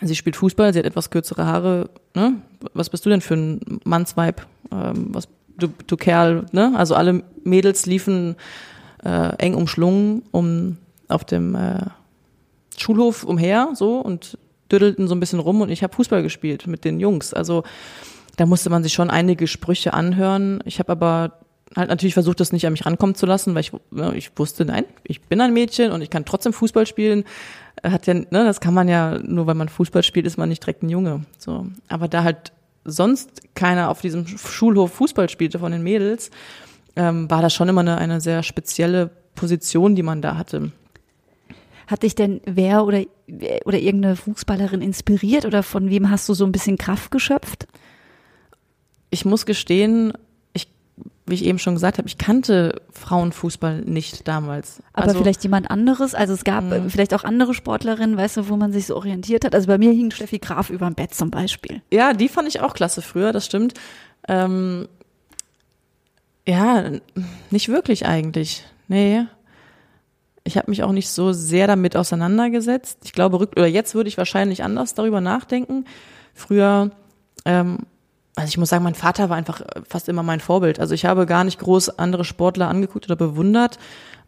sie 0.00 0.16
spielt 0.16 0.36
Fußball, 0.36 0.72
sie 0.72 0.78
hat 0.78 0.86
etwas 0.86 1.10
kürzere 1.10 1.46
Haare, 1.46 1.90
ne? 2.14 2.36
Was 2.72 2.90
bist 2.90 3.04
du 3.04 3.10
denn 3.10 3.20
für 3.20 3.34
ein 3.34 3.80
Mannsweib? 3.84 4.46
Ähm, 4.72 5.08
was 5.10 5.28
du, 5.58 5.68
du 5.86 5.96
Kerl, 5.96 6.46
ne? 6.52 6.72
Also 6.76 6.94
alle 6.94 7.22
Mädels 7.44 7.86
liefen 7.86 8.36
äh, 9.04 9.36
eng 9.36 9.54
umschlungen 9.54 10.22
um 10.30 10.78
auf 11.08 11.24
dem 11.24 11.54
äh, 11.54 11.86
Schulhof 12.76 13.24
umher 13.24 13.70
so 13.74 13.98
und 13.98 14.38
düdelten 14.72 15.06
so 15.06 15.14
ein 15.14 15.20
bisschen 15.20 15.38
rum 15.38 15.60
und 15.60 15.70
ich 15.70 15.82
habe 15.82 15.94
Fußball 15.94 16.22
gespielt 16.22 16.66
mit 16.66 16.84
den 16.84 16.98
Jungs. 17.00 17.34
Also 17.34 17.62
da 18.36 18.46
musste 18.46 18.70
man 18.70 18.82
sich 18.82 18.92
schon 18.92 19.10
einige 19.10 19.46
Sprüche 19.46 19.94
anhören. 19.94 20.60
Ich 20.64 20.78
habe 20.78 20.92
aber 20.92 21.38
halt 21.76 21.88
natürlich 21.88 22.14
versucht, 22.14 22.40
das 22.40 22.52
nicht 22.52 22.66
an 22.66 22.72
mich 22.72 22.86
rankommen 22.86 23.14
zu 23.14 23.26
lassen, 23.26 23.54
weil 23.54 23.60
ich, 23.60 23.72
ich 24.14 24.30
wusste, 24.36 24.64
nein, 24.64 24.84
ich 25.04 25.20
bin 25.20 25.40
ein 25.40 25.52
Mädchen 25.52 25.92
und 25.92 26.02
ich 26.02 26.10
kann 26.10 26.24
trotzdem 26.24 26.52
Fußball 26.52 26.86
spielen. 26.86 27.24
Hat 27.82 28.06
ja, 28.06 28.14
ne, 28.14 28.26
das 28.30 28.60
kann 28.60 28.74
man 28.74 28.88
ja, 28.88 29.18
nur 29.18 29.46
weil 29.46 29.54
man 29.54 29.68
Fußball 29.68 30.02
spielt, 30.02 30.26
ist 30.26 30.38
man 30.38 30.48
nicht 30.48 30.62
direkt 30.62 30.82
ein 30.82 30.88
Junge. 30.88 31.24
So. 31.38 31.66
Aber 31.88 32.08
da 32.08 32.24
halt 32.24 32.52
sonst 32.84 33.42
keiner 33.54 33.90
auf 33.90 34.00
diesem 34.00 34.26
Schulhof 34.26 34.92
Fußball 34.92 35.28
spielte 35.28 35.58
von 35.58 35.72
den 35.72 35.82
Mädels, 35.82 36.30
ähm, 36.96 37.30
war 37.30 37.42
das 37.42 37.54
schon 37.54 37.68
immer 37.68 37.80
eine, 37.80 37.98
eine 37.98 38.20
sehr 38.20 38.42
spezielle 38.42 39.10
Position, 39.34 39.96
die 39.96 40.02
man 40.02 40.22
da 40.22 40.36
hatte. 40.36 40.72
Hat 41.86 42.02
dich 42.02 42.14
denn 42.14 42.40
wer 42.46 42.84
oder, 42.84 43.02
oder 43.64 43.78
irgendeine 43.78 44.16
Fußballerin 44.16 44.80
inspiriert 44.80 45.44
oder 45.44 45.62
von 45.62 45.90
wem 45.90 46.10
hast 46.10 46.28
du 46.28 46.34
so 46.34 46.44
ein 46.44 46.52
bisschen 46.52 46.78
Kraft 46.78 47.10
geschöpft? 47.10 47.66
Ich 49.10 49.24
muss 49.24 49.44
gestehen, 49.46 50.12
wie 51.26 51.34
ich 51.34 51.44
eben 51.44 51.58
schon 51.58 51.74
gesagt 51.74 51.96
habe, 51.98 52.06
ich 52.06 52.18
kannte 52.18 52.82
Frauenfußball 52.90 53.80
nicht 53.82 54.28
damals. 54.28 54.82
Aber 54.92 55.08
also, 55.08 55.18
vielleicht 55.20 55.42
jemand 55.42 55.70
anderes? 55.70 56.14
Also 56.14 56.34
es 56.34 56.44
gab 56.44 56.64
mh. 56.64 56.90
vielleicht 56.90 57.14
auch 57.14 57.24
andere 57.24 57.54
Sportlerinnen, 57.54 58.16
weißt 58.16 58.36
du, 58.36 58.48
wo 58.48 58.56
man 58.56 58.72
sich 58.72 58.86
so 58.86 58.96
orientiert 58.96 59.44
hat. 59.44 59.54
Also 59.54 59.66
bei 59.66 59.78
mir 59.78 59.90
hing 59.90 60.10
Steffi 60.10 60.38
Graf 60.38 60.68
über 60.68 60.86
dem 60.86 60.94
Bett 60.94 61.14
zum 61.14 61.30
Beispiel. 61.30 61.80
Ja, 61.90 62.12
die 62.12 62.28
fand 62.28 62.48
ich 62.48 62.60
auch 62.60 62.74
klasse 62.74 63.00
früher, 63.00 63.32
das 63.32 63.46
stimmt. 63.46 63.74
Ähm, 64.28 64.86
ja, 66.46 66.90
nicht 67.50 67.68
wirklich 67.68 68.04
eigentlich. 68.06 68.64
Nee. 68.88 69.24
Ich 70.46 70.58
habe 70.58 70.70
mich 70.70 70.82
auch 70.82 70.92
nicht 70.92 71.08
so 71.08 71.32
sehr 71.32 71.66
damit 71.66 71.96
auseinandergesetzt. 71.96 72.98
Ich 73.04 73.12
glaube, 73.12 73.40
rück 73.40 73.52
oder 73.56 73.66
jetzt 73.66 73.94
würde 73.94 74.08
ich 74.08 74.18
wahrscheinlich 74.18 74.62
anders 74.62 74.92
darüber 74.92 75.22
nachdenken. 75.22 75.86
Früher, 76.34 76.90
ähm, 77.46 77.78
also 78.36 78.48
ich 78.48 78.58
muss 78.58 78.68
sagen, 78.68 78.84
mein 78.84 78.94
Vater 78.94 79.30
war 79.30 79.36
einfach 79.36 79.62
fast 79.88 80.08
immer 80.08 80.22
mein 80.22 80.40
Vorbild. 80.40 80.80
Also 80.80 80.94
ich 80.94 81.04
habe 81.04 81.26
gar 81.26 81.44
nicht 81.44 81.60
groß 81.60 81.98
andere 81.98 82.24
Sportler 82.24 82.68
angeguckt 82.68 83.06
oder 83.06 83.16
bewundert. 83.16 83.78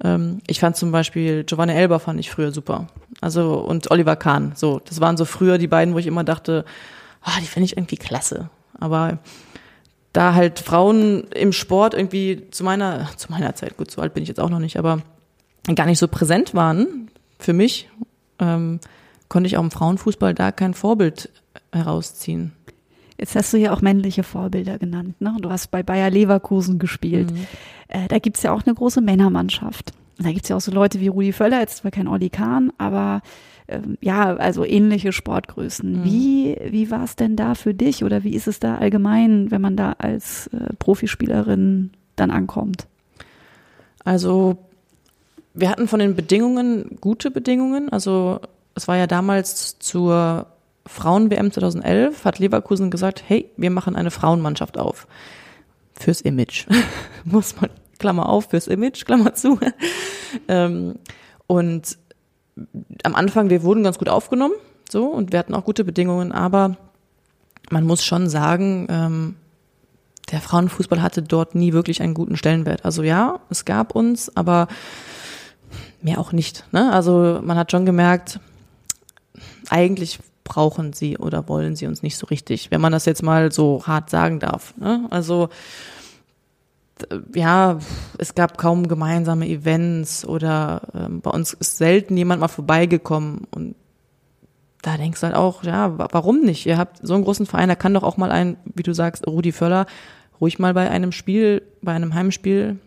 Ähm, 0.03 0.40
ich 0.47 0.61
fand 0.61 0.77
zum 0.77 0.92
Beispiel 0.92 1.45
Giovanni 1.45 1.73
Elber 1.73 1.99
fand 1.99 2.21
ich 2.21 2.31
früher 2.31 2.53
super. 2.53 2.87
Also 3.21 3.55
und 3.55 3.90
Oliver 3.90 4.16
Kahn. 4.16 4.53
So, 4.55 4.81
das 4.85 5.01
waren 5.01 5.16
so 5.16 5.25
früher 5.25 5.59
die 5.59 5.66
beiden, 5.66 5.95
wo 5.95 5.99
ich 5.99 6.07
immer 6.07 6.25
dachte, 6.25 6.64
ah, 7.23 7.40
die 7.40 7.47
finde 7.47 7.64
ich 7.64 7.77
irgendwie 7.77 7.97
klasse. 7.97 8.49
Aber 8.79 9.19
da 10.12 10.35
halt 10.35 10.61
Frauen 10.61 11.25
im 11.35 11.53
Sport 11.53 11.95
irgendwie 11.95 12.49
zu 12.51 12.64
meiner, 12.64 13.09
zu 13.16 13.31
meiner 13.33 13.55
Zeit, 13.55 13.77
gut, 13.77 13.90
so 13.90 14.01
alt 14.01 14.14
bin 14.14 14.23
ich 14.23 14.29
jetzt 14.29 14.40
auch 14.40 14.51
noch 14.51 14.61
nicht, 14.61 14.79
aber 14.79 15.03
gar 15.75 15.87
nicht 15.87 15.99
so 15.99 16.07
präsent 16.07 16.55
waren 16.55 17.11
für 17.38 17.53
mich, 17.53 17.88
ähm, 18.38 18.79
konnte 19.29 19.49
ich 19.49 19.57
auch 19.57 19.62
im 19.62 19.73
Frauenfußball 19.73 20.33
da 20.33 20.53
kein 20.53 20.75
Vorbild 20.75 21.31
herausziehen. 21.73 22.53
Jetzt 23.19 23.35
hast 23.35 23.53
du 23.53 23.57
ja 23.57 23.73
auch 23.73 23.81
männliche 23.81 24.23
Vorbilder 24.23 24.79
genannt. 24.79 25.21
Ne? 25.21 25.37
Du 25.41 25.51
hast 25.51 25.71
bei 25.71 25.83
Bayer 25.83 26.11
Leverkusen 26.11 26.79
gespielt. 26.79 27.31
Mhm. 27.31 27.47
Äh, 27.89 28.09
da 28.09 28.19
gibt's 28.19 28.43
ja 28.43 28.53
auch 28.53 28.65
eine 28.65 28.75
große 28.75 29.01
Männermannschaft. 29.01 29.93
Da 30.19 30.33
gibt's 30.33 30.49
ja 30.49 30.57
auch 30.57 30.61
so 30.61 30.73
Leute 30.73 31.01
wie 31.01 31.09
Rudi 31.09 31.33
Völler, 31.33 31.61
jetzt 31.61 31.79
zwar 31.79 31.91
kein 31.91 32.09
Olli 32.09 32.31
Kahn, 32.31 32.73
aber 32.79 33.21
ähm, 33.69 33.99
ja, 34.01 34.35
also 34.37 34.65
ähnliche 34.65 35.13
Sportgrößen. 35.13 36.01
Mhm. 36.01 36.05
Wie, 36.05 36.57
wie 36.69 36.91
war 36.91 37.05
es 37.05 37.17
denn 37.17 37.37
da 37.37 37.55
für 37.55 37.75
dich 37.75 38.05
oder 38.05 38.25
wie 38.25 38.35
ist 38.35 38.47
es 38.47 38.61
da 38.61 38.77
allgemein, 38.77 39.51
wenn 39.51 39.61
man 39.61 39.77
da 39.77 39.93
als 39.99 40.49
äh, 40.49 40.73
Profispielerin 40.79 41.91
dann 42.17 42.31
ankommt? 42.31 42.87
Also 44.05 44.57
wir 45.53 45.71
hatten 45.71 45.89
von 45.89 45.99
den 45.99 46.15
Bedingungen 46.15 46.99
gute 47.01 47.31
Bedingungen. 47.31 47.89
Also 47.89 48.41
es 48.75 48.89
war 48.89 48.97
ja 48.97 49.07
damals 49.07 49.79
zur 49.79 50.47
Frauen-WM 50.87 51.53
2011, 51.53 52.25
hat 52.25 52.38
Leverkusen 52.38 52.90
gesagt, 52.90 53.22
hey, 53.27 53.51
wir 53.57 53.70
machen 53.70 53.96
eine 53.96 54.11
Frauenmannschaft 54.11 54.79
auf. 54.79 55.07
Fürs 55.99 56.20
Image. 56.20 56.66
Muss 57.25 57.61
man, 57.61 57.70
Klammer 57.99 58.29
auf, 58.29 58.51
fürs 58.51 58.66
Image, 58.66 59.05
Klammer 59.05 59.35
zu. 59.35 59.59
ähm, 60.49 60.96
und 61.46 61.99
am 63.03 63.14
Anfang, 63.14 63.51
wir 63.51 63.62
wurden 63.62 63.85
ganz 63.85 63.99
gut 63.99 64.09
aufgenommen, 64.09 64.55
so, 64.90 65.07
und 65.07 65.33
wir 65.33 65.38
hatten 65.38 65.55
auch 65.55 65.64
gute 65.64 65.85
Bedingungen, 65.85 66.33
aber 66.33 66.77
man 67.70 67.85
muss 67.85 68.05
schon 68.05 68.29
sagen, 68.29 68.87
ähm, 68.90 69.37
der 70.31 70.40
Frauenfußball 70.40 71.03
hatte 71.03 71.22
dort 71.22 71.55
nie 71.55 71.72
wirklich 71.72 72.03
einen 72.03 72.14
guten 72.14 72.37
Stellenwert. 72.37 72.85
Also 72.85 73.03
ja, 73.03 73.40
es 73.49 73.64
gab 73.64 73.94
uns, 73.94 74.35
aber 74.37 74.68
mehr 76.03 76.18
auch 76.18 76.33
nicht. 76.33 76.64
Ne? 76.72 76.92
Also 76.92 77.40
man 77.42 77.57
hat 77.57 77.70
schon 77.70 77.87
gemerkt, 77.87 78.40
eigentlich 79.68 80.18
brauchen 80.47 80.95
sie 80.95 81.19
oder 81.19 81.49
wollen 81.49 81.77
sie 81.77 81.87
uns 81.87 82.03
nicht 82.03 82.17
so 82.17 82.27
richtig, 82.29 82.71
wenn 82.71 82.81
man 82.81 82.93
das 82.93 83.05
jetzt 83.05 83.23
mal 83.23 83.53
so 83.53 83.87
hart 83.87 84.09
sagen 84.09 84.41
darf. 84.41 84.75
Ne? 84.79 85.07
Also 85.11 85.51
ja, 87.35 87.79
es 88.17 88.35
gab 88.35 88.57
kaum 88.57 88.89
gemeinsame 88.89 89.47
Events 89.49 90.25
oder 90.25 90.83
ähm, 90.95 91.21
bei 91.21 91.31
uns 91.31 91.53
ist 91.53 91.77
selten 91.77 92.17
jemand 92.17 92.41
mal 92.41 92.49
vorbeigekommen 92.49 93.47
und 93.51 93.75
da 94.83 94.97
denkst 94.97 95.21
du 95.21 95.27
halt 95.27 95.37
auch, 95.37 95.65
ja, 95.65 95.99
warum 96.13 96.43
nicht? 96.43 96.65
Ihr 96.65 96.79
habt 96.79 97.01
so 97.03 97.15
einen 97.15 97.25
großen 97.25 97.45
Verein, 97.45 97.69
da 97.69 97.75
kann 97.75 97.93
doch 97.93 98.05
auch 98.05 98.17
mal 98.17 98.31
ein, 98.31 98.57
wie 98.75 98.85
du 98.85 98.95
sagst, 98.95 99.27
Rudi 99.27 99.51
Völler, 99.51 99.87
ruhig 100.41 100.59
mal 100.59 100.75
bei 100.75 100.89
einem 100.89 101.11
Spiel, 101.11 101.63
bei 101.83 101.93
einem 101.93 102.15
Heimspiel 102.15 102.79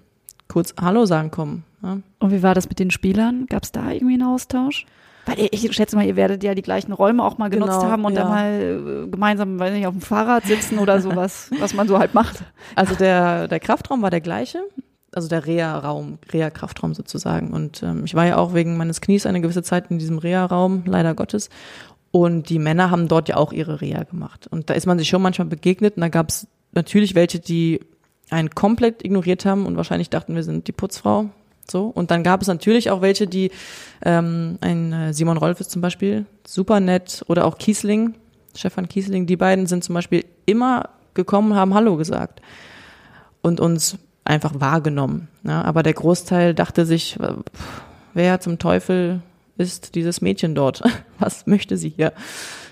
kurz 0.47 0.73
Hallo 0.79 1.05
sagen 1.05 1.29
kommen. 1.29 1.65
Ja? 1.83 1.97
Und 2.19 2.31
wie 2.31 2.41
war 2.41 2.55
das 2.55 2.69
mit 2.69 2.79
den 2.79 2.89
Spielern? 2.89 3.47
Gab 3.47 3.63
es 3.63 3.73
da 3.73 3.91
irgendwie 3.91 4.13
einen 4.13 4.23
Austausch? 4.23 4.85
Weil 5.25 5.47
ich 5.51 5.71
schätze 5.75 5.95
mal, 5.95 6.05
ihr 6.05 6.15
werdet 6.15 6.43
ja 6.43 6.55
die 6.55 6.61
gleichen 6.61 6.91
Räume 6.91 7.23
auch 7.23 7.37
mal 7.37 7.49
genutzt 7.49 7.79
genau, 7.79 7.91
haben 7.91 8.05
und 8.05 8.13
ja. 8.13 8.21
dann 8.21 8.29
mal 8.29 9.05
äh, 9.05 9.09
gemeinsam, 9.09 9.59
weiß 9.59 9.73
nicht, 9.73 9.85
auf 9.85 9.93
dem 9.93 10.01
Fahrrad 10.01 10.45
sitzen 10.45 10.79
oder 10.79 11.01
sowas, 11.01 11.51
was 11.59 11.73
man 11.73 11.87
so 11.87 11.99
halt 11.99 12.13
macht. 12.13 12.43
Also 12.75 12.95
der, 12.95 13.47
der 13.47 13.59
Kraftraum 13.59 14.01
war 14.01 14.09
der 14.09 14.21
gleiche, 14.21 14.63
also 15.13 15.27
der 15.27 15.45
Reha-Raum, 15.45 16.19
Reha-Kraftraum 16.31 16.93
sozusagen. 16.93 17.51
Und 17.51 17.83
ähm, 17.83 18.03
ich 18.05 18.15
war 18.15 18.25
ja 18.25 18.37
auch 18.37 18.53
wegen 18.53 18.77
meines 18.77 19.01
Knies 19.01 19.25
eine 19.25 19.41
gewisse 19.41 19.63
Zeit 19.63 19.91
in 19.91 19.99
diesem 19.99 20.17
Reha-Raum, 20.17 20.83
leider 20.85 21.13
Gottes. 21.13 21.49
Und 22.11 22.49
die 22.49 22.59
Männer 22.59 22.89
haben 22.89 23.07
dort 23.07 23.29
ja 23.29 23.37
auch 23.37 23.53
ihre 23.53 23.81
Reha 23.81 24.03
gemacht. 24.03 24.47
Und 24.49 24.69
da 24.69 24.73
ist 24.73 24.87
man 24.87 24.97
sich 24.97 25.09
schon 25.09 25.21
manchmal 25.21 25.47
begegnet 25.47 25.95
und 25.95 26.01
da 26.01 26.09
gab 26.09 26.29
es 26.29 26.47
natürlich 26.71 27.13
welche, 27.13 27.39
die 27.39 27.81
einen 28.31 28.49
komplett 28.51 29.03
ignoriert 29.03 29.45
haben 29.45 29.65
und 29.65 29.77
wahrscheinlich 29.77 30.09
dachten, 30.09 30.35
wir 30.35 30.43
sind 30.43 30.67
die 30.67 30.71
Putzfrau 30.71 31.29
so. 31.71 31.85
Und 31.85 32.11
dann 32.11 32.23
gab 32.23 32.41
es 32.41 32.47
natürlich 32.47 32.89
auch 32.91 33.01
welche, 33.01 33.27
die, 33.27 33.51
ähm, 34.03 34.57
ein 34.61 34.93
äh, 34.93 35.13
Simon 35.13 35.37
Rolf 35.37 35.59
ist 35.59 35.71
zum 35.71 35.81
Beispiel 35.81 36.25
super 36.45 36.79
nett 36.79 37.23
oder 37.27 37.45
auch 37.45 37.57
Kiesling, 37.57 38.15
Stefan 38.55 38.89
Kiesling, 38.89 39.25
die 39.25 39.37
beiden 39.37 39.67
sind 39.67 39.83
zum 39.83 39.95
Beispiel 39.95 40.25
immer 40.45 40.89
gekommen, 41.13 41.55
haben 41.55 41.73
Hallo 41.73 41.97
gesagt 41.97 42.41
und 43.41 43.59
uns 43.59 43.97
einfach 44.25 44.59
wahrgenommen. 44.59 45.27
Ja, 45.43 45.63
aber 45.63 45.83
der 45.83 45.93
Großteil 45.93 46.53
dachte 46.53 46.85
sich, 46.85 47.17
wer 48.13 48.39
zum 48.39 48.59
Teufel 48.59 49.21
ist 49.57 49.95
dieses 49.95 50.21
Mädchen 50.21 50.55
dort? 50.55 50.81
Was 51.19 51.45
möchte 51.47 51.77
sie 51.77 51.89
hier? 51.89 52.13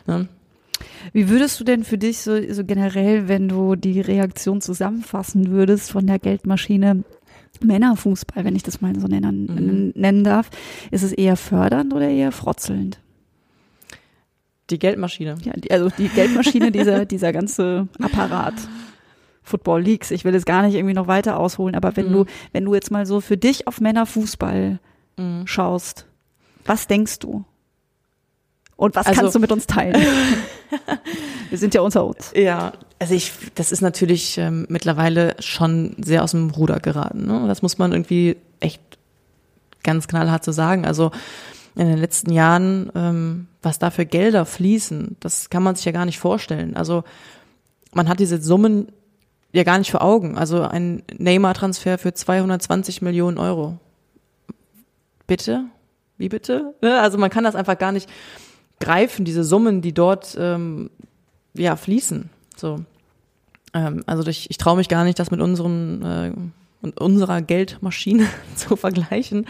Ja. 0.08 0.26
Wie 1.14 1.30
würdest 1.30 1.60
du 1.60 1.64
denn 1.64 1.84
für 1.84 1.98
dich 1.98 2.20
so, 2.20 2.38
so 2.52 2.64
generell, 2.64 3.28
wenn 3.28 3.48
du 3.50 3.76
die 3.76 4.02
Reaktion 4.02 4.62
zusammenfassen 4.62 5.50
würdest 5.50 5.92
von 5.92 6.06
der 6.06 6.20
Geldmaschine 6.20 7.04
Männerfußball, 7.64 8.44
wenn 8.46 8.56
ich 8.56 8.64
das 8.64 8.82
mal 8.82 8.98
so 9.00 9.08
nennen, 9.08 9.46
mhm. 9.46 10.00
nennen 10.00 10.24
darf, 10.24 10.50
ist 10.92 11.04
es 11.04 11.12
eher 11.12 11.38
fördernd 11.38 11.94
oder 11.94 12.08
eher 12.08 12.32
frotzelnd? 12.32 13.00
Die 14.70 14.80
Geldmaschine. 14.80 15.38
Ja, 15.44 15.54
die, 15.54 15.72
also 15.72 15.90
die 15.98 16.10
Geldmaschine, 16.10 16.72
dieser, 16.72 17.06
dieser 17.06 17.32
ganze 17.32 17.88
Apparat. 18.02 18.56
Football 19.44 19.82
Leagues. 19.82 20.12
Ich 20.12 20.26
will 20.26 20.36
es 20.36 20.44
gar 20.44 20.62
nicht 20.62 20.76
irgendwie 20.76 20.94
noch 20.94 21.08
weiter 21.08 21.40
ausholen, 21.40 21.74
aber 21.74 21.96
wenn 21.96 22.10
mhm. 22.10 22.14
du, 22.14 22.26
wenn 22.52 22.66
du 22.66 22.76
jetzt 22.76 22.92
mal 22.92 23.06
so 23.06 23.22
für 23.22 23.38
dich 23.38 23.66
auf 23.66 23.80
Männerfußball 23.80 24.80
mhm. 25.16 25.48
schaust, 25.48 26.06
was 26.66 26.88
denkst 26.88 27.20
du? 27.20 27.46
Und 28.76 28.96
was 28.96 29.08
also, 29.08 29.22
kannst 29.22 29.36
du 29.36 29.40
mit 29.40 29.52
uns 29.52 29.66
teilen? 29.66 29.96
Wir 31.50 31.58
sind 31.58 31.74
ja 31.74 31.82
unter 31.82 32.06
uns. 32.06 32.32
Ja, 32.36 32.74
also 33.00 33.14
ich, 33.14 33.34
das 33.56 33.72
ist 33.72 33.82
natürlich 33.82 34.38
ähm, 34.38 34.66
mittlerweile 34.70 35.36
schon 35.40 35.96
sehr 36.00 36.24
aus 36.24 36.32
dem 36.32 36.50
Ruder 36.50 36.80
geraten. 36.80 37.26
Ne? 37.28 37.46
Das 37.48 37.62
muss 37.62 37.78
man 37.78 37.92
irgendwie 37.92 38.38
echt 38.60 38.82
ganz 39.84 40.08
knallhart 40.08 40.44
so 40.44 40.52
sagen. 40.52 40.86
Also 40.86 41.12
in 41.76 41.88
den 41.88 42.00
letzten 42.00 42.32
Jahren, 42.32 42.92
ähm, 42.96 43.48
was 43.62 43.78
da 43.78 43.92
für 43.92 44.06
Gelder 44.06 44.46
fließen, 44.46 45.16
das 45.20 45.50
kann 45.50 45.62
man 45.62 45.76
sich 45.76 45.86
ja 45.86 45.92
gar 45.92 46.06
nicht 46.06 46.20
vorstellen. 46.20 46.76
Also 46.76 47.04
man 47.94 48.10
hat 48.10 48.20
diese 48.20 48.42
Summen 48.42 48.92
ja 49.52 49.64
gar 49.64 49.78
nicht 49.78 49.92
vor 49.92 50.02
Augen. 50.02 50.38
Also 50.38 50.64
ein 50.64 51.04
Neymar-Transfer 51.18 52.00
für 52.00 52.14
220 52.14 53.02
Millionen 53.04 53.38
Euro. 53.38 53.78
Bitte? 55.28 55.66
Wie 56.18 56.30
bitte? 56.30 56.74
Ne? 56.82 57.00
Also 57.00 57.20
man 57.20 57.30
kann 57.30 57.44
das 57.44 57.56
einfach 57.56 57.78
gar 57.78 57.92
nicht 57.92 58.10
greifen, 58.80 59.24
diese 59.24 59.44
Summen, 59.44 59.82
die 59.82 59.94
dort 59.94 60.36
ähm, 60.40 60.90
ja 61.54 61.76
fließen. 61.76 62.30
So, 62.60 62.84
ähm, 63.74 64.04
also 64.06 64.28
ich, 64.28 64.50
ich 64.50 64.58
traue 64.58 64.78
mich 64.78 64.90
gar 64.90 65.04
nicht, 65.04 65.20
das 65.20 65.32
mit 65.32 65.42
unserem 65.42 66.04
äh, 66.04 66.32
unserer 67.00 67.42
Geldmaschine 67.42 68.28
zu 68.56 68.76
vergleichen. 68.76 69.46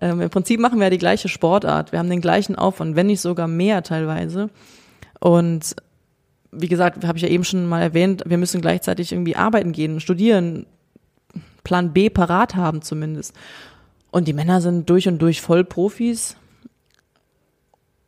Ähm, 0.00 0.20
Im 0.20 0.30
Prinzip 0.30 0.60
machen 0.60 0.78
wir 0.78 0.86
ja 0.86 0.90
die 0.90 0.98
gleiche 0.98 1.28
Sportart. 1.28 1.92
Wir 1.92 1.98
haben 1.98 2.10
den 2.10 2.20
gleichen 2.20 2.56
Aufwand, 2.56 2.96
wenn 2.96 3.06
nicht 3.06 3.20
sogar 3.20 3.48
mehr 3.48 3.82
teilweise. 3.82 4.50
Und 5.20 5.76
wie 6.50 6.68
gesagt, 6.68 7.04
habe 7.04 7.16
ich 7.16 7.22
ja 7.22 7.30
eben 7.30 7.44
schon 7.44 7.66
mal 7.66 7.80
erwähnt, 7.80 8.24
wir 8.26 8.36
müssen 8.36 8.60
gleichzeitig 8.60 9.12
irgendwie 9.12 9.36
arbeiten 9.36 9.72
gehen, 9.72 10.00
studieren, 10.00 10.66
Plan 11.64 11.92
B 11.92 12.10
parat 12.10 12.56
haben 12.56 12.82
zumindest. 12.82 13.34
Und 14.10 14.28
die 14.28 14.34
Männer 14.34 14.60
sind 14.60 14.90
durch 14.90 15.08
und 15.08 15.18
durch 15.20 15.40
Vollprofis. 15.40 16.36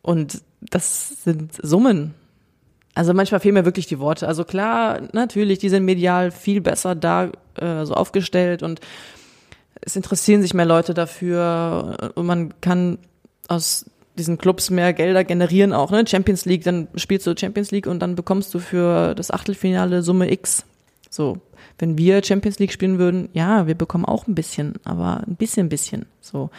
Und 0.02 0.42
das 0.60 1.24
sind 1.24 1.54
Summen. 1.62 2.14
Also 2.94 3.12
manchmal 3.12 3.40
fehlen 3.40 3.54
mir 3.54 3.64
wirklich 3.64 3.86
die 3.86 3.98
Worte. 3.98 4.28
Also 4.28 4.44
klar, 4.44 5.00
natürlich, 5.12 5.58
die 5.58 5.68
sind 5.68 5.84
medial 5.84 6.30
viel 6.30 6.60
besser 6.60 6.94
da 6.94 7.30
äh, 7.56 7.84
so 7.84 7.94
aufgestellt 7.94 8.62
und 8.62 8.80
es 9.80 9.96
interessieren 9.96 10.42
sich 10.42 10.54
mehr 10.54 10.64
Leute 10.64 10.94
dafür 10.94 12.12
und 12.14 12.26
man 12.26 12.60
kann 12.60 12.98
aus 13.48 13.86
diesen 14.16 14.38
Clubs 14.38 14.70
mehr 14.70 14.92
Gelder 14.92 15.24
generieren 15.24 15.72
auch, 15.72 15.90
ne? 15.90 16.06
Champions 16.06 16.44
League, 16.44 16.62
dann 16.64 16.88
spielst 16.94 17.26
du 17.26 17.34
Champions 17.36 17.70
League 17.72 17.86
und 17.86 18.00
dann 18.00 18.14
bekommst 18.14 18.54
du 18.54 18.60
für 18.60 19.14
das 19.14 19.30
Achtelfinale 19.30 20.02
Summe 20.02 20.30
X. 20.30 20.64
So, 21.10 21.38
wenn 21.78 21.98
wir 21.98 22.22
Champions 22.22 22.58
League 22.58 22.72
spielen 22.72 22.98
würden, 22.98 23.28
ja, 23.32 23.66
wir 23.66 23.74
bekommen 23.74 24.04
auch 24.04 24.26
ein 24.26 24.34
bisschen, 24.34 24.74
aber 24.84 25.22
ein 25.26 25.36
bisschen, 25.36 25.68
bisschen. 25.68 26.06
So. 26.20 26.50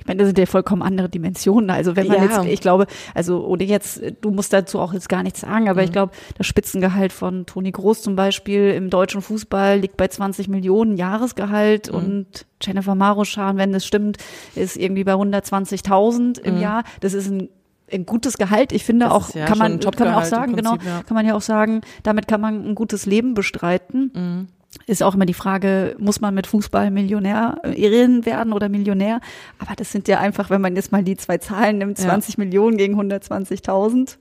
Ich 0.00 0.06
meine, 0.06 0.18
das 0.18 0.28
sind 0.28 0.38
ja 0.38 0.46
vollkommen 0.46 0.82
andere 0.82 1.08
Dimensionen. 1.08 1.70
Also 1.70 1.94
wenn 1.94 2.06
man 2.06 2.16
ja. 2.16 2.24
jetzt, 2.24 2.44
ich 2.46 2.60
glaube, 2.60 2.86
also 3.14 3.44
ohne 3.46 3.64
jetzt, 3.64 4.02
du 4.22 4.30
musst 4.30 4.52
dazu 4.52 4.78
auch 4.78 4.94
jetzt 4.94 5.08
gar 5.08 5.22
nichts 5.22 5.40
sagen, 5.40 5.68
aber 5.68 5.82
mhm. 5.82 5.84
ich 5.84 5.92
glaube, 5.92 6.12
das 6.38 6.46
Spitzengehalt 6.46 7.12
von 7.12 7.44
Toni 7.44 7.70
Groß 7.70 8.02
zum 8.02 8.16
Beispiel 8.16 8.70
im 8.70 8.88
deutschen 8.88 9.20
Fußball 9.20 9.78
liegt 9.78 9.98
bei 9.98 10.08
20 10.08 10.48
Millionen 10.48 10.96
Jahresgehalt 10.96 11.92
mhm. 11.92 11.98
und 11.98 12.46
Jennifer 12.62 12.94
Maruschan, 12.94 13.58
wenn 13.58 13.72
das 13.72 13.86
stimmt, 13.86 14.16
ist 14.54 14.76
irgendwie 14.76 15.04
bei 15.04 15.12
120.000 15.12 16.40
im 16.40 16.56
mhm. 16.56 16.60
Jahr. 16.60 16.84
Das 17.00 17.14
ist 17.14 17.30
ein 17.30 17.48
ein 17.92 18.06
gutes 18.06 18.38
Gehalt. 18.38 18.70
Ich 18.70 18.84
finde 18.84 19.06
das 19.06 19.12
auch, 19.12 19.34
ja 19.34 19.46
kann 19.46 19.58
man, 19.58 19.80
kann 19.80 19.92
man 19.98 20.14
auch 20.14 20.24
sagen, 20.24 20.54
genau, 20.54 20.70
Prinzip, 20.70 20.86
genau, 20.86 20.96
ja. 20.98 21.02
kann 21.02 21.14
man 21.16 21.26
ja 21.26 21.34
auch 21.34 21.40
sagen, 21.40 21.80
damit 22.04 22.28
kann 22.28 22.40
man 22.40 22.64
ein 22.64 22.76
gutes 22.76 23.04
Leben 23.04 23.34
bestreiten. 23.34 24.12
Mhm 24.14 24.48
ist 24.86 25.02
auch 25.02 25.14
immer 25.14 25.26
die 25.26 25.34
Frage, 25.34 25.96
muss 25.98 26.20
man 26.20 26.34
mit 26.34 26.46
Fußball 26.46 26.90
Millionärin 26.90 28.24
werden 28.24 28.52
oder 28.52 28.68
Millionär? 28.68 29.20
Aber 29.58 29.74
das 29.74 29.90
sind 29.90 30.08
ja 30.08 30.18
einfach, 30.18 30.50
wenn 30.50 30.60
man 30.60 30.76
jetzt 30.76 30.92
mal 30.92 31.02
die 31.02 31.16
zwei 31.16 31.38
Zahlen 31.38 31.78
nimmt, 31.78 31.98
20 31.98 32.36
ja. 32.36 32.44
Millionen 32.44 32.76
gegen 32.76 33.00
120.000, 33.00 34.16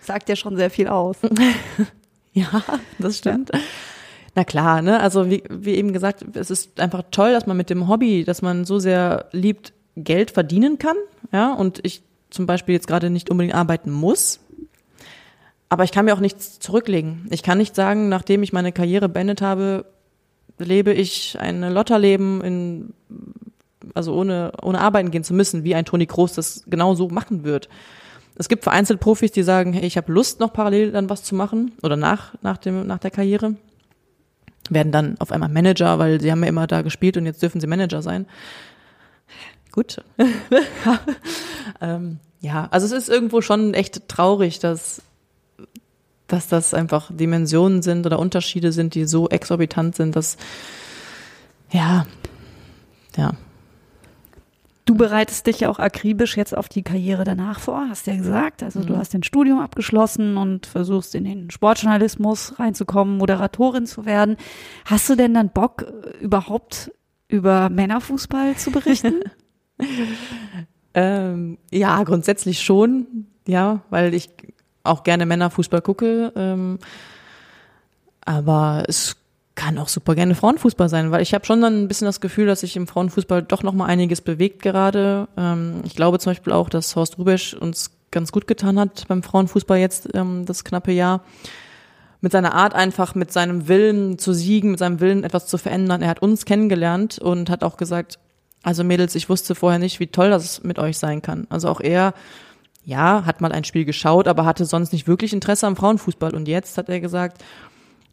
sagt 0.00 0.28
ja 0.28 0.36
schon 0.36 0.56
sehr 0.56 0.70
viel 0.70 0.88
aus. 0.88 1.16
ja, 2.32 2.62
das 2.98 3.18
stimmt. 3.18 3.50
Ja. 3.52 3.60
Na 4.34 4.44
klar, 4.44 4.82
ne? 4.82 4.98
Also 5.00 5.30
wie, 5.30 5.44
wie 5.48 5.74
eben 5.74 5.92
gesagt, 5.92 6.24
es 6.36 6.50
ist 6.50 6.80
einfach 6.80 7.04
toll, 7.12 7.32
dass 7.32 7.46
man 7.46 7.56
mit 7.56 7.70
dem 7.70 7.88
Hobby, 7.88 8.24
dass 8.24 8.42
man 8.42 8.64
so 8.64 8.78
sehr 8.78 9.28
liebt, 9.30 9.72
Geld 9.96 10.32
verdienen 10.32 10.78
kann. 10.78 10.96
Ja, 11.30 11.54
und 11.54 11.78
ich 11.84 12.02
zum 12.30 12.46
Beispiel 12.46 12.74
jetzt 12.74 12.88
gerade 12.88 13.10
nicht 13.10 13.30
unbedingt 13.30 13.54
arbeiten 13.54 13.92
muss, 13.92 14.40
aber 15.68 15.84
ich 15.84 15.92
kann 15.92 16.04
mir 16.04 16.14
auch 16.14 16.20
nichts 16.20 16.58
zurücklegen. 16.60 17.26
Ich 17.30 17.42
kann 17.42 17.58
nicht 17.58 17.74
sagen, 17.74 18.08
nachdem 18.08 18.42
ich 18.42 18.52
meine 18.52 18.72
Karriere 18.72 19.08
beendet 19.08 19.42
habe, 19.42 19.86
lebe 20.58 20.92
ich 20.92 21.38
ein 21.40 21.62
Lotterleben 21.62 22.40
in, 22.42 22.94
also 23.94 24.14
ohne, 24.14 24.52
ohne 24.62 24.80
arbeiten 24.80 25.10
gehen 25.10 25.24
zu 25.24 25.34
müssen, 25.34 25.64
wie 25.64 25.74
ein 25.74 25.84
Toni 25.84 26.06
Kroos 26.06 26.34
das 26.34 26.64
genau 26.66 26.94
so 26.94 27.08
machen 27.08 27.44
wird. 27.44 27.68
Es 28.36 28.48
gibt 28.48 28.64
vereinzelt 28.64 29.00
Profis, 29.00 29.32
die 29.32 29.42
sagen, 29.42 29.72
hey, 29.72 29.86
ich 29.86 29.96
habe 29.96 30.12
Lust, 30.12 30.40
noch 30.40 30.52
parallel 30.52 30.92
dann 30.92 31.08
was 31.08 31.22
zu 31.22 31.34
machen 31.34 31.72
oder 31.82 31.96
nach, 31.96 32.34
nach, 32.42 32.58
dem, 32.58 32.86
nach 32.86 32.98
der 32.98 33.10
Karriere. 33.10 33.54
Werden 34.70 34.92
dann 34.92 35.16
auf 35.18 35.30
einmal 35.30 35.50
Manager, 35.50 35.98
weil 35.98 36.20
sie 36.20 36.30
haben 36.30 36.42
ja 36.42 36.48
immer 36.48 36.66
da 36.66 36.82
gespielt 36.82 37.16
und 37.16 37.26
jetzt 37.26 37.42
dürfen 37.42 37.60
sie 37.60 37.66
Manager 37.66 38.02
sein. 38.02 38.26
Gut. 39.70 40.02
ähm, 41.80 42.18
ja, 42.40 42.68
also 42.70 42.86
es 42.86 42.92
ist 42.92 43.08
irgendwo 43.08 43.40
schon 43.40 43.74
echt 43.74 44.08
traurig, 44.08 44.58
dass 44.58 45.02
dass 46.26 46.48
das 46.48 46.74
einfach 46.74 47.10
Dimensionen 47.12 47.82
sind 47.82 48.06
oder 48.06 48.18
Unterschiede 48.18 48.72
sind, 48.72 48.94
die 48.94 49.04
so 49.04 49.28
exorbitant 49.28 49.96
sind, 49.96 50.16
dass 50.16 50.36
ja, 51.70 52.06
ja. 53.16 53.32
Du 54.86 54.94
bereitest 54.96 55.46
dich 55.46 55.60
ja 55.60 55.70
auch 55.70 55.78
akribisch 55.78 56.36
jetzt 56.36 56.54
auf 56.54 56.68
die 56.68 56.82
Karriere 56.82 57.24
danach 57.24 57.58
vor, 57.58 57.86
hast 57.88 58.06
ja 58.06 58.16
gesagt. 58.16 58.62
Also 58.62 58.80
mhm. 58.80 58.86
du 58.86 58.96
hast 58.98 59.14
den 59.14 59.22
Studium 59.22 59.60
abgeschlossen 59.60 60.36
und 60.36 60.66
versuchst 60.66 61.14
in 61.14 61.24
den 61.24 61.50
Sportjournalismus 61.50 62.58
reinzukommen, 62.58 63.16
Moderatorin 63.16 63.86
zu 63.86 64.04
werden. 64.04 64.36
Hast 64.84 65.08
du 65.08 65.14
denn 65.14 65.32
dann 65.32 65.48
Bock, 65.48 65.86
überhaupt 66.20 66.92
über 67.28 67.70
Männerfußball 67.70 68.56
zu 68.56 68.72
berichten? 68.72 69.22
ähm, 70.94 71.58
ja, 71.70 72.02
grundsätzlich 72.04 72.60
schon. 72.60 73.26
Ja, 73.46 73.82
weil 73.88 74.12
ich 74.12 74.30
auch 74.84 75.02
gerne 75.02 75.26
Männerfußball 75.26 75.82
gucke. 75.82 76.32
Ähm, 76.36 76.78
aber 78.24 78.84
es 78.86 79.16
kann 79.54 79.78
auch 79.78 79.88
super 79.88 80.14
gerne 80.14 80.34
Frauenfußball 80.34 80.88
sein, 80.88 81.10
weil 81.10 81.22
ich 81.22 81.34
habe 81.34 81.46
schon 81.46 81.60
dann 81.60 81.82
ein 81.82 81.88
bisschen 81.88 82.06
das 82.06 82.20
Gefühl, 82.20 82.46
dass 82.46 82.60
sich 82.60 82.76
im 82.76 82.86
Frauenfußball 82.86 83.42
doch 83.42 83.62
noch 83.62 83.72
mal 83.72 83.86
einiges 83.86 84.20
bewegt 84.20 84.62
gerade. 84.62 85.28
Ähm, 85.36 85.82
ich 85.84 85.94
glaube 85.94 86.18
zum 86.18 86.30
Beispiel 86.30 86.52
auch, 86.52 86.68
dass 86.68 86.96
Horst 86.96 87.18
Rubesch 87.18 87.54
uns 87.54 87.90
ganz 88.10 88.32
gut 88.32 88.46
getan 88.46 88.78
hat 88.78 89.06
beim 89.08 89.22
Frauenfußball 89.22 89.78
jetzt 89.78 90.08
ähm, 90.14 90.44
das 90.46 90.64
knappe 90.64 90.92
Jahr. 90.92 91.22
Mit 92.20 92.32
seiner 92.32 92.54
Art 92.54 92.74
einfach, 92.74 93.14
mit 93.14 93.32
seinem 93.32 93.68
Willen 93.68 94.18
zu 94.18 94.32
siegen, 94.32 94.70
mit 94.70 94.78
seinem 94.78 95.00
Willen 95.00 95.24
etwas 95.24 95.46
zu 95.46 95.58
verändern. 95.58 96.00
Er 96.00 96.08
hat 96.08 96.22
uns 96.22 96.46
kennengelernt 96.46 97.18
und 97.18 97.50
hat 97.50 97.62
auch 97.62 97.76
gesagt, 97.76 98.18
also 98.62 98.82
Mädels, 98.82 99.14
ich 99.14 99.28
wusste 99.28 99.54
vorher 99.54 99.78
nicht, 99.78 100.00
wie 100.00 100.06
toll 100.06 100.30
das 100.30 100.62
mit 100.62 100.78
euch 100.78 100.96
sein 100.96 101.20
kann. 101.20 101.46
Also 101.50 101.68
auch 101.68 101.80
er 101.80 102.14
ja, 102.84 103.24
hat 103.24 103.40
mal 103.40 103.52
ein 103.52 103.64
Spiel 103.64 103.84
geschaut, 103.84 104.28
aber 104.28 104.44
hatte 104.44 104.64
sonst 104.64 104.92
nicht 104.92 105.06
wirklich 105.06 105.32
Interesse 105.32 105.66
am 105.66 105.76
Frauenfußball. 105.76 106.34
Und 106.34 106.48
jetzt 106.48 106.76
hat 106.76 106.88
er 106.88 107.00
gesagt, 107.00 107.42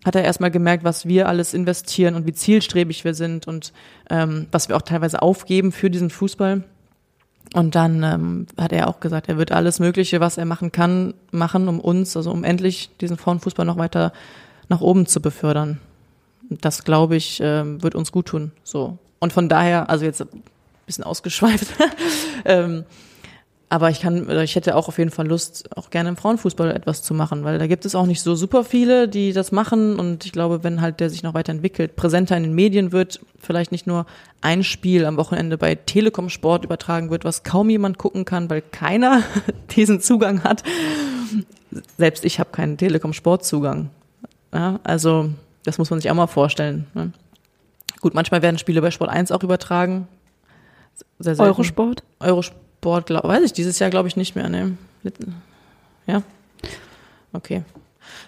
hat 0.06 0.16
er 0.16 0.24
erstmal 0.24 0.52
gemerkt, 0.52 0.84
was 0.84 1.06
wir 1.06 1.28
alles 1.28 1.54
investieren 1.54 2.16
und 2.16 2.26
wie 2.26 2.34
zielstrebig 2.34 3.04
wir 3.04 3.14
sind 3.14 3.48
und 3.48 3.74
ähm, 4.10 4.48
was 4.52 4.70
wir 4.70 4.76
auch 4.76 4.82
teilweise 4.82 5.22
aufgeben 5.22 5.72
für 5.72 5.90
diesen 5.90 6.10
Fußball. 6.10 6.64
Und 7.54 7.76
dann 7.76 8.04
ähm, 8.04 8.46
hat 8.58 8.72
er 8.72 8.88
auch 8.88 9.00
gesagt, 9.02 9.28
er 9.28 9.38
wird 9.38 9.52
alles 9.52 9.80
Mögliche, 9.80 10.22
was 10.22 10.38
er 10.38 10.46
machen 10.46 10.72
kann, 10.72 11.14
machen, 11.32 11.68
um 11.68 11.80
uns, 11.80 12.16
also 12.16 12.32
um 12.32 12.44
endlich 12.44 12.90
diesen 13.02 13.18
Frauenfußball 13.18 13.66
noch 13.66 13.78
weiter 13.78 14.14
nach 14.70 14.80
oben 14.80 15.06
zu 15.06 15.22
befördern. 15.22 15.80
Das, 16.50 16.86
glaube 16.86 17.18
ich, 17.18 17.42
äh, 17.42 17.82
wird 17.82 17.94
uns 17.94 18.12
gut 18.12 18.28
tun. 18.28 18.52
So. 18.64 18.98
Und 19.20 19.34
von 19.34 19.50
daher, 19.50 19.90
also 19.90 20.06
jetzt 20.06 20.22
ein 20.22 20.44
bisschen 20.86 21.04
ausgeschweift, 21.04 21.68
ähm, 22.46 22.86
aber 23.72 23.90
ich 23.90 24.02
kann, 24.02 24.30
ich 24.42 24.58
hätte 24.58 24.76
auch 24.76 24.90
auf 24.90 24.98
jeden 24.98 25.12
Fall 25.12 25.30
Lust, 25.30 25.70
auch 25.78 25.92
gerne 25.92 26.10
im 26.10 26.18
Frauenfußball 26.18 26.72
etwas 26.72 27.04
zu 27.04 27.14
machen, 27.14 27.46
weil 27.46 27.58
da 27.58 27.68
gibt 27.68 27.86
es 27.86 27.96
auch 27.96 28.06
nicht 28.06 28.22
so 28.22 28.36
super 28.36 28.66
viele, 28.66 29.08
die 29.08 29.32
das 29.32 29.54
machen. 29.54 29.98
Und 29.98 30.26
ich 30.26 30.34
glaube, 30.34 30.66
wenn 30.66 30.82
halt 30.82 31.00
der 31.00 31.10
sich 31.10 31.24
noch 31.24 31.34
weiterentwickelt, 31.34 31.96
präsenter 31.96 32.36
in 32.36 32.44
den 32.44 32.54
Medien 32.54 32.92
wird, 32.92 33.22
vielleicht 33.40 33.72
nicht 33.72 33.88
nur 33.88 34.08
ein 34.42 34.66
Spiel 34.66 35.06
am 35.06 35.16
Wochenende 35.16 35.58
bei 35.58 35.76
Telekom 35.76 36.28
Sport 36.28 36.66
übertragen 36.66 37.12
wird, 37.12 37.24
was 37.24 37.44
kaum 37.44 37.70
jemand 37.70 37.98
gucken 37.98 38.26
kann, 38.26 38.50
weil 38.50 38.62
keiner 38.62 39.24
diesen 39.78 40.02
Zugang 40.02 40.44
hat. 40.44 40.64
Selbst 41.98 42.26
ich 42.26 42.42
habe 42.42 42.50
keinen 42.52 42.76
Telekom 42.76 43.14
Sport 43.14 43.46
Zugang. 43.46 43.90
Ja, 44.54 44.82
also 44.84 45.30
das 45.64 45.78
muss 45.78 45.90
man 45.90 46.02
sich 46.02 46.12
auch 46.12 46.16
mal 46.16 46.28
vorstellen. 46.28 46.88
Ne? 46.94 47.14
Gut, 48.02 48.16
manchmal 48.16 48.42
werden 48.42 48.58
Spiele 48.58 48.82
bei 48.82 48.92
Sport 48.92 49.12
1 49.12 49.32
auch 49.32 49.44
übertragen. 49.44 50.10
Sehr 51.20 51.40
Eurosport? 51.40 52.04
Eurosport 52.20 52.60
Board, 52.82 53.06
glaub, 53.06 53.24
weiß 53.24 53.44
ich, 53.44 53.54
dieses 53.54 53.80
Jahr 53.80 53.89
glaube 53.89 54.08
ich 54.08 54.15
nicht 54.15 54.36
mehr. 54.36 54.50
Ne? 54.50 54.78
Ja. 56.08 56.24
Okay. 57.34 57.63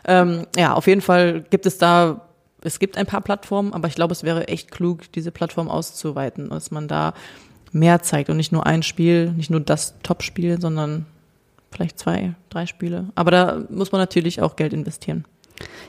Ähm, 0.06 0.48
ja, 0.56 0.74
auf 0.74 0.88
jeden 0.88 1.02
Fall 1.02 1.42
gibt 1.50 1.66
es 1.66 1.78
da, 1.78 2.22
es 2.62 2.80
gibt 2.80 2.98
ein 2.98 3.06
paar 3.06 3.22
Plattformen, 3.22 3.74
aber 3.74 3.88
ich 3.88 3.96
glaube, 3.96 4.14
es 4.14 4.24
wäre 4.24 4.48
echt 4.48 4.72
klug, 4.72 5.12
diese 5.12 5.32
Plattform 5.32 5.70
auszuweiten, 5.70 6.50
dass 6.50 6.72
man 6.72 6.88
da 6.88 7.14
mehr 7.72 8.02
zeigt 8.02 8.30
und 8.30 8.38
nicht 8.38 8.52
nur 8.52 8.66
ein 8.66 8.84
Spiel, 8.84 9.32
nicht 9.32 9.50
nur 9.50 9.60
das 9.60 9.96
Top-Spiel, 10.04 10.62
sondern 10.62 11.06
vielleicht 11.72 12.00
zwei, 12.00 12.36
drei 12.50 12.66
Spiele. 12.66 13.10
Aber 13.16 13.32
da 13.32 13.64
muss 13.70 13.92
man 13.92 14.00
natürlich 14.00 14.42
auch 14.42 14.56
Geld 14.56 14.74
investieren. 14.74 15.26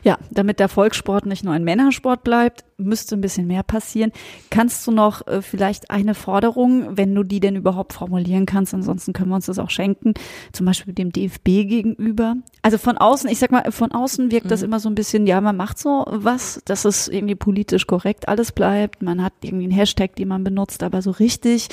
Ja, 0.03 0.19
damit 0.31 0.61
der 0.61 0.69
Volkssport 0.69 1.27
nicht 1.27 1.45
nur 1.45 1.55
ein 1.55 1.65
Männersport 1.65 2.25
bleibt, 2.25 2.65
müsste 2.77 3.17
ein 3.17 3.21
bisschen 3.21 3.47
mehr 3.47 3.63
passieren. 3.63 4.13
Kannst 4.51 4.87
du 4.87 4.91
noch 4.91 5.27
äh, 5.27 5.43
vielleicht 5.43 5.91
eine 5.91 6.15
Forderung, 6.15 6.97
wenn 6.97 7.15
du 7.15 7.23
die 7.23 7.41
denn 7.41 7.57
überhaupt 7.57 7.93
formulieren 7.93 8.47
kannst, 8.47 8.75
ansonsten 8.75 9.13
können 9.13 9.31
wir 9.31 9.37
uns 9.37 9.47
das 9.47 9.59
auch 9.59 9.71
schenken, 9.71 10.15
zum 10.53 10.67
Beispiel 10.67 10.93
dem 10.93 11.13
DFB 11.13 11.45
gegenüber? 11.45 12.37
Also 12.63 12.79
von 12.79 12.99
außen, 12.99 13.31
ich 13.31 13.39
sag 13.39 13.53
mal, 13.53 13.71
von 13.71 13.93
außen 13.93 14.31
wirkt 14.31 14.47
mhm. 14.47 14.51
das 14.51 14.63
immer 14.63 14.81
so 14.81 14.89
ein 14.89 14.95
bisschen, 14.95 15.27
ja, 15.27 15.41
man 15.41 15.57
macht 15.57 15.79
so 15.79 16.05
was, 16.09 16.61
dass 16.65 16.85
es 16.85 17.09
irgendwie 17.09 17.35
politisch 17.35 17.87
korrekt 17.87 18.29
alles 18.29 18.53
bleibt, 18.53 19.03
man 19.03 19.23
hat 19.23 19.33
irgendwie 19.43 19.65
einen 19.65 19.73
Hashtag, 19.73 20.17
den 20.17 20.29
man 20.29 20.45
benutzt, 20.45 20.83
aber 20.83 21.03
so 21.03 21.11
richtig 21.13 21.69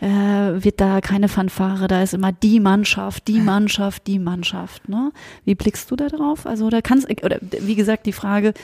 äh, 0.00 0.06
wird 0.06 0.80
da 0.80 1.00
keine 1.00 1.28
Fanfare, 1.28 1.86
da 1.86 2.02
ist 2.02 2.14
immer 2.14 2.32
die 2.32 2.60
Mannschaft, 2.60 3.28
die 3.28 3.40
Mannschaft, 3.40 4.06
die 4.06 4.18
Mannschaft. 4.18 4.88
Ne? 4.88 5.12
Wie 5.44 5.54
blickst 5.54 5.90
du 5.90 5.96
da 5.96 6.08
drauf? 6.08 6.46
Also 6.46 6.66
oder 6.66 6.82
kannst 6.82 7.08
oder 7.22 7.31
wie 7.40 7.74
gesagt 7.74 8.06
die 8.06 8.12
Frage, 8.12 8.54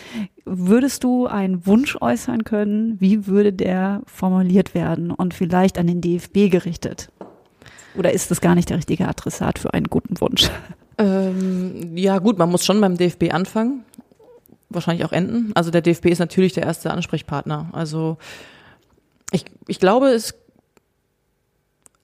würdest 0.44 1.04
du 1.04 1.26
einen 1.26 1.66
Wunsch 1.66 1.96
äußern 2.00 2.44
können? 2.44 3.00
Wie 3.00 3.26
würde 3.26 3.52
der 3.52 4.02
formuliert 4.06 4.74
werden 4.74 5.10
und 5.10 5.34
vielleicht 5.34 5.78
an 5.78 5.86
den 5.86 6.00
DFB 6.00 6.50
gerichtet? 6.50 7.10
Oder 7.96 8.12
ist 8.12 8.30
das 8.30 8.40
gar 8.40 8.54
nicht 8.54 8.70
der 8.70 8.76
richtige 8.76 9.08
Adressat 9.08 9.58
für 9.58 9.74
einen 9.74 9.86
guten 9.86 10.20
Wunsch? 10.20 10.50
Ähm, 10.98 11.96
ja 11.96 12.18
gut, 12.18 12.38
man 12.38 12.50
muss 12.50 12.64
schon 12.64 12.80
beim 12.80 12.96
DFB 12.96 13.32
anfangen, 13.32 13.84
wahrscheinlich 14.68 15.04
auch 15.04 15.12
enden. 15.12 15.52
Also 15.54 15.70
der 15.70 15.80
DFB 15.80 16.06
ist 16.06 16.18
natürlich 16.18 16.52
der 16.52 16.64
erste 16.64 16.90
Ansprechpartner. 16.90 17.68
Also 17.72 18.18
ich, 19.30 19.44
ich 19.66 19.78
glaube, 19.78 20.08
es 20.08 20.34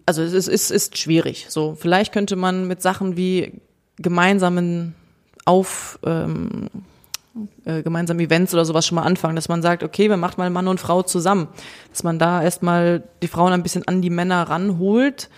also 0.06 0.22
es 0.22 0.32
ist, 0.32 0.48
ist, 0.48 0.70
ist 0.70 0.98
schwierig. 0.98 1.46
So, 1.48 1.74
vielleicht 1.78 2.12
könnte 2.12 2.36
man 2.36 2.66
mit 2.66 2.82
Sachen 2.82 3.16
wie 3.16 3.60
gemeinsamen 3.96 4.94
auf 5.44 5.98
ähm, 6.04 6.68
äh, 7.64 7.82
gemeinsame 7.82 8.22
Events 8.22 8.54
oder 8.54 8.64
sowas 8.64 8.86
schon 8.86 8.96
mal 8.96 9.02
anfangen, 9.02 9.36
dass 9.36 9.48
man 9.48 9.62
sagt, 9.62 9.82
okay, 9.82 10.08
wir 10.08 10.16
machen 10.16 10.34
mal 10.38 10.50
Mann 10.50 10.68
und 10.68 10.80
Frau 10.80 11.02
zusammen, 11.02 11.48
dass 11.90 12.02
man 12.02 12.18
da 12.18 12.42
erstmal 12.42 13.02
die 13.22 13.28
Frauen 13.28 13.52
ein 13.52 13.62
bisschen 13.62 13.86
an 13.88 14.02
die 14.02 14.10
Männer 14.10 14.42
ranholt. 14.48 15.28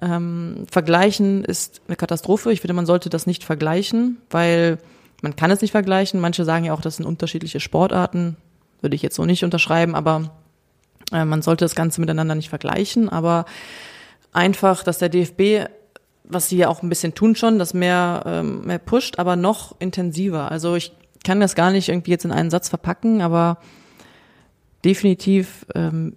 Ähm, 0.00 0.66
vergleichen 0.70 1.44
ist 1.44 1.82
eine 1.86 1.96
Katastrophe. 1.96 2.52
Ich 2.52 2.60
finde, 2.60 2.74
man 2.74 2.86
sollte 2.86 3.10
das 3.10 3.26
nicht 3.26 3.44
vergleichen, 3.44 4.18
weil 4.30 4.78
man 5.22 5.36
kann 5.36 5.50
es 5.50 5.60
nicht 5.60 5.70
vergleichen. 5.70 6.20
Manche 6.20 6.44
sagen 6.44 6.64
ja 6.64 6.74
auch, 6.74 6.80
das 6.80 6.96
sind 6.96 7.06
unterschiedliche 7.06 7.60
Sportarten. 7.60 8.36
Würde 8.80 8.96
ich 8.96 9.02
jetzt 9.02 9.16
so 9.16 9.24
nicht 9.24 9.44
unterschreiben, 9.44 9.94
aber 9.94 10.30
äh, 11.12 11.24
man 11.24 11.42
sollte 11.42 11.64
das 11.64 11.74
Ganze 11.74 12.00
miteinander 12.00 12.34
nicht 12.34 12.48
vergleichen. 12.48 13.08
Aber 13.08 13.44
einfach, 14.32 14.82
dass 14.82 14.98
der 14.98 15.08
DFB, 15.08 15.68
was 16.24 16.48
sie 16.48 16.56
ja 16.56 16.68
auch 16.68 16.82
ein 16.82 16.88
bisschen 16.88 17.14
tun 17.14 17.36
schon, 17.36 17.58
das 17.58 17.74
mehr, 17.74 18.22
ähm, 18.26 18.62
mehr 18.66 18.78
pusht, 18.78 19.18
aber 19.18 19.36
noch 19.36 19.76
intensiver. 19.78 20.50
Also 20.50 20.74
ich 20.74 20.92
kann 21.22 21.40
das 21.40 21.54
gar 21.54 21.70
nicht 21.70 21.88
irgendwie 21.88 22.10
jetzt 22.10 22.24
in 22.24 22.32
einen 22.32 22.50
Satz 22.50 22.68
verpacken, 22.68 23.20
aber 23.20 23.58
definitiv 24.84 25.66
ähm, 25.74 26.16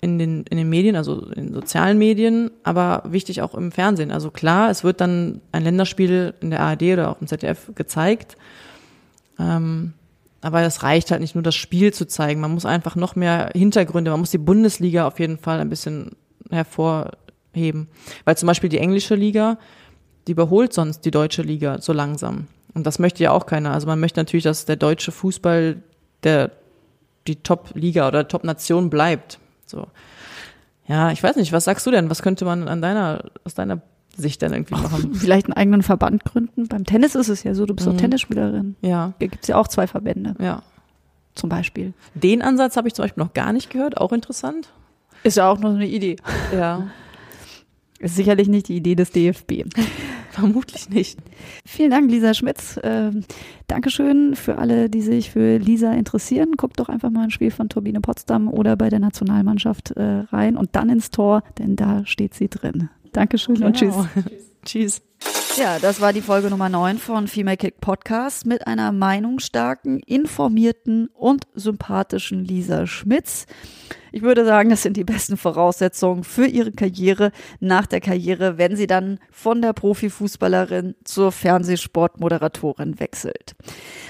in 0.00 0.18
den, 0.18 0.44
in 0.50 0.58
den 0.58 0.68
Medien, 0.68 0.96
also 0.96 1.26
in 1.30 1.54
sozialen 1.54 1.98
Medien, 1.98 2.50
aber 2.62 3.02
wichtig 3.06 3.42
auch 3.42 3.54
im 3.54 3.72
Fernsehen. 3.72 4.10
Also 4.10 4.30
klar, 4.30 4.70
es 4.70 4.84
wird 4.84 5.00
dann 5.00 5.40
ein 5.50 5.64
Länderspiel 5.64 6.34
in 6.40 6.50
der 6.50 6.60
ARD 6.60 6.82
oder 6.82 7.10
auch 7.10 7.20
im 7.20 7.26
ZDF 7.26 7.70
gezeigt. 7.74 8.36
Ähm, 9.38 9.94
aber 10.42 10.60
es 10.60 10.82
reicht 10.82 11.10
halt 11.10 11.22
nicht 11.22 11.34
nur 11.34 11.42
das 11.42 11.54
Spiel 11.54 11.94
zu 11.94 12.06
zeigen. 12.06 12.40
Man 12.40 12.52
muss 12.52 12.66
einfach 12.66 12.96
noch 12.96 13.16
mehr 13.16 13.50
Hintergründe, 13.54 14.10
man 14.10 14.20
muss 14.20 14.30
die 14.30 14.38
Bundesliga 14.38 15.06
auf 15.06 15.18
jeden 15.18 15.38
Fall 15.38 15.58
ein 15.58 15.70
bisschen 15.70 16.16
hervor, 16.50 17.12
heben. 17.54 17.88
Weil 18.24 18.36
zum 18.36 18.46
Beispiel 18.46 18.68
die 18.68 18.78
englische 18.78 19.14
Liga, 19.14 19.58
die 20.26 20.32
überholt 20.32 20.72
sonst 20.72 21.04
die 21.04 21.10
deutsche 21.10 21.42
Liga 21.42 21.80
so 21.80 21.92
langsam. 21.92 22.46
Und 22.74 22.86
das 22.86 22.98
möchte 22.98 23.22
ja 23.22 23.30
auch 23.30 23.46
keiner. 23.46 23.72
Also 23.72 23.86
man 23.86 24.00
möchte 24.00 24.20
natürlich, 24.20 24.44
dass 24.44 24.64
der 24.64 24.76
deutsche 24.76 25.12
Fußball 25.12 25.76
der, 26.24 26.50
die 27.26 27.36
Top-Liga 27.36 28.08
oder 28.08 28.26
Top-Nation 28.26 28.90
bleibt. 28.90 29.38
So. 29.66 29.86
Ja, 30.86 31.12
ich 31.12 31.22
weiß 31.22 31.36
nicht, 31.36 31.52
was 31.52 31.64
sagst 31.64 31.86
du 31.86 31.90
denn? 31.90 32.10
Was 32.10 32.22
könnte 32.22 32.44
man 32.44 32.68
an 32.68 32.82
deiner, 32.82 33.24
aus 33.44 33.54
deiner 33.54 33.80
Sicht 34.16 34.42
denn 34.42 34.52
irgendwie 34.52 34.74
machen? 34.74 35.12
Ach, 35.14 35.18
vielleicht 35.18 35.46
einen 35.46 35.54
eigenen 35.54 35.82
Verband 35.82 36.24
gründen. 36.24 36.68
Beim 36.68 36.84
Tennis 36.84 37.14
ist 37.14 37.28
es 37.28 37.42
ja 37.42 37.54
so, 37.54 37.64
du 37.64 37.74
bist 37.74 37.88
mhm. 37.88 37.94
auch 37.94 37.98
Tennisspielerin. 37.98 38.76
Ja. 38.80 39.14
Da 39.18 39.26
gibt's 39.26 39.48
ja 39.48 39.56
auch 39.56 39.68
zwei 39.68 39.86
Verbände. 39.86 40.34
Ja. 40.40 40.62
Zum 41.34 41.48
Beispiel. 41.48 41.94
Den 42.14 42.42
Ansatz 42.42 42.76
habe 42.76 42.88
ich 42.88 42.94
zum 42.94 43.04
Beispiel 43.04 43.22
noch 43.22 43.34
gar 43.34 43.52
nicht 43.52 43.70
gehört, 43.70 43.96
auch 43.98 44.12
interessant. 44.12 44.68
Ist 45.22 45.36
ja 45.36 45.48
auch 45.48 45.58
noch 45.58 45.70
eine 45.70 45.86
Idee. 45.86 46.16
Ja. 46.52 46.88
Ist 48.04 48.16
sicherlich 48.16 48.48
nicht 48.48 48.68
die 48.68 48.76
Idee 48.76 48.94
des 48.96 49.12
DFB. 49.12 49.64
Vermutlich 50.30 50.90
nicht. 50.90 51.18
Vielen 51.64 51.90
Dank, 51.90 52.10
Lisa 52.10 52.34
Schmitz. 52.34 52.78
Ähm, 52.82 53.24
Dankeschön 53.66 54.36
für 54.36 54.58
alle, 54.58 54.90
die 54.90 55.00
sich 55.00 55.30
für 55.30 55.56
Lisa 55.56 55.90
interessieren. 55.92 56.52
Guckt 56.58 56.78
doch 56.78 56.90
einfach 56.90 57.08
mal 57.08 57.22
ein 57.22 57.30
Spiel 57.30 57.50
von 57.50 57.70
Turbine 57.70 58.02
Potsdam 58.02 58.48
oder 58.48 58.76
bei 58.76 58.90
der 58.90 58.98
Nationalmannschaft 58.98 59.92
äh, 59.92 60.24
rein 60.30 60.58
und 60.58 60.76
dann 60.76 60.90
ins 60.90 61.10
Tor, 61.12 61.44
denn 61.58 61.76
da 61.76 62.04
steht 62.04 62.34
sie 62.34 62.48
drin. 62.48 62.90
Dankeschön 63.12 63.54
genau. 63.54 63.68
und 63.68 63.76
tschüss. 63.76 63.94
tschüss. 63.94 64.50
Ja, 65.56 65.78
das 65.78 66.00
war 66.00 66.12
die 66.12 66.20
Folge 66.20 66.50
Nummer 66.50 66.68
9 66.68 66.98
von 66.98 67.28
Female 67.28 67.56
Kick 67.56 67.80
Podcast 67.80 68.44
mit 68.44 68.66
einer 68.66 68.90
meinungsstarken, 68.90 70.00
informierten 70.00 71.08
und 71.14 71.44
sympathischen 71.54 72.44
Lisa 72.44 72.88
Schmitz. 72.88 73.46
Ich 74.10 74.22
würde 74.22 74.44
sagen, 74.44 74.70
das 74.70 74.82
sind 74.82 74.96
die 74.96 75.04
besten 75.04 75.36
Voraussetzungen 75.36 76.24
für 76.24 76.46
ihre 76.46 76.72
Karriere 76.72 77.30
nach 77.60 77.86
der 77.86 78.00
Karriere, 78.00 78.58
wenn 78.58 78.74
sie 78.74 78.88
dann 78.88 79.20
von 79.30 79.62
der 79.62 79.74
Profifußballerin 79.74 80.96
zur 81.04 81.30
Fernsehsportmoderatorin 81.30 82.98
wechselt. 82.98 83.54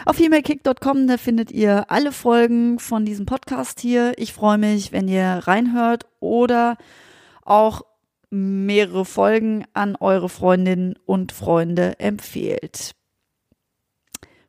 Auf 0.07 0.17
femalekick.com, 0.17 1.07
da 1.07 1.19
findet 1.19 1.51
ihr 1.51 1.91
alle 1.91 2.13
Folgen 2.13 2.79
von 2.79 3.05
diesem 3.05 3.27
Podcast 3.27 3.81
hier. 3.81 4.15
Ich 4.17 4.33
freue 4.33 4.59
mich, 4.59 4.93
wenn 4.93 5.09
ihr 5.09 5.43
reinhört 5.45 6.07
oder 6.21 6.79
auch 7.45 7.83
mehrere 8.35 9.05
Folgen 9.05 9.65
an 9.75 9.97
eure 9.97 10.29
Freundinnen 10.29 10.99
und 11.07 11.33
Freunde 11.33 11.99
empfehlt. 12.01 12.93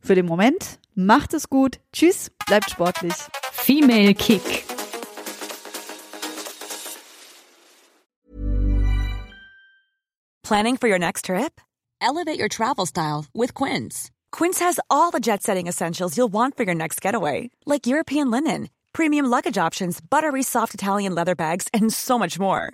Für 0.02 0.15
den 0.15 0.26
Moment, 0.26 0.80
macht 0.95 1.34
es 1.34 1.50
gut. 1.50 1.80
Tschüss, 1.93 2.32
bleibt 2.48 2.69
sportlich. 2.69 3.13
Female 3.52 4.13
Kick. 4.13 4.65
Planning 10.43 10.78
for 10.78 10.88
your 10.88 11.00
next 11.00 11.26
trip? 11.26 11.60
Elevate 12.02 12.39
your 12.39 12.50
travel 12.50 12.86
style 12.86 13.26
with 13.34 13.56
Quince. 13.56 14.12
Quince 14.32 14.60
has 14.60 14.80
all 14.91 15.10
the 15.10 15.19
jet 15.19 15.41
setting 15.41 15.65
essentials 15.67 16.17
you'll 16.17 16.32
want 16.32 16.56
for 16.56 16.63
your 16.63 16.76
next 16.76 17.02
getaway, 17.02 17.50
like 17.65 17.88
European 17.88 18.30
linen, 18.30 18.69
premium 18.93 19.26
luggage 19.26 19.58
options, 19.58 20.00
buttery 20.02 20.43
soft 20.43 20.76
Italian 20.76 21.15
leather 21.15 21.36
bags, 21.36 21.67
and 21.74 21.91
so 21.91 22.19
much 22.19 22.38
more. 22.38 22.74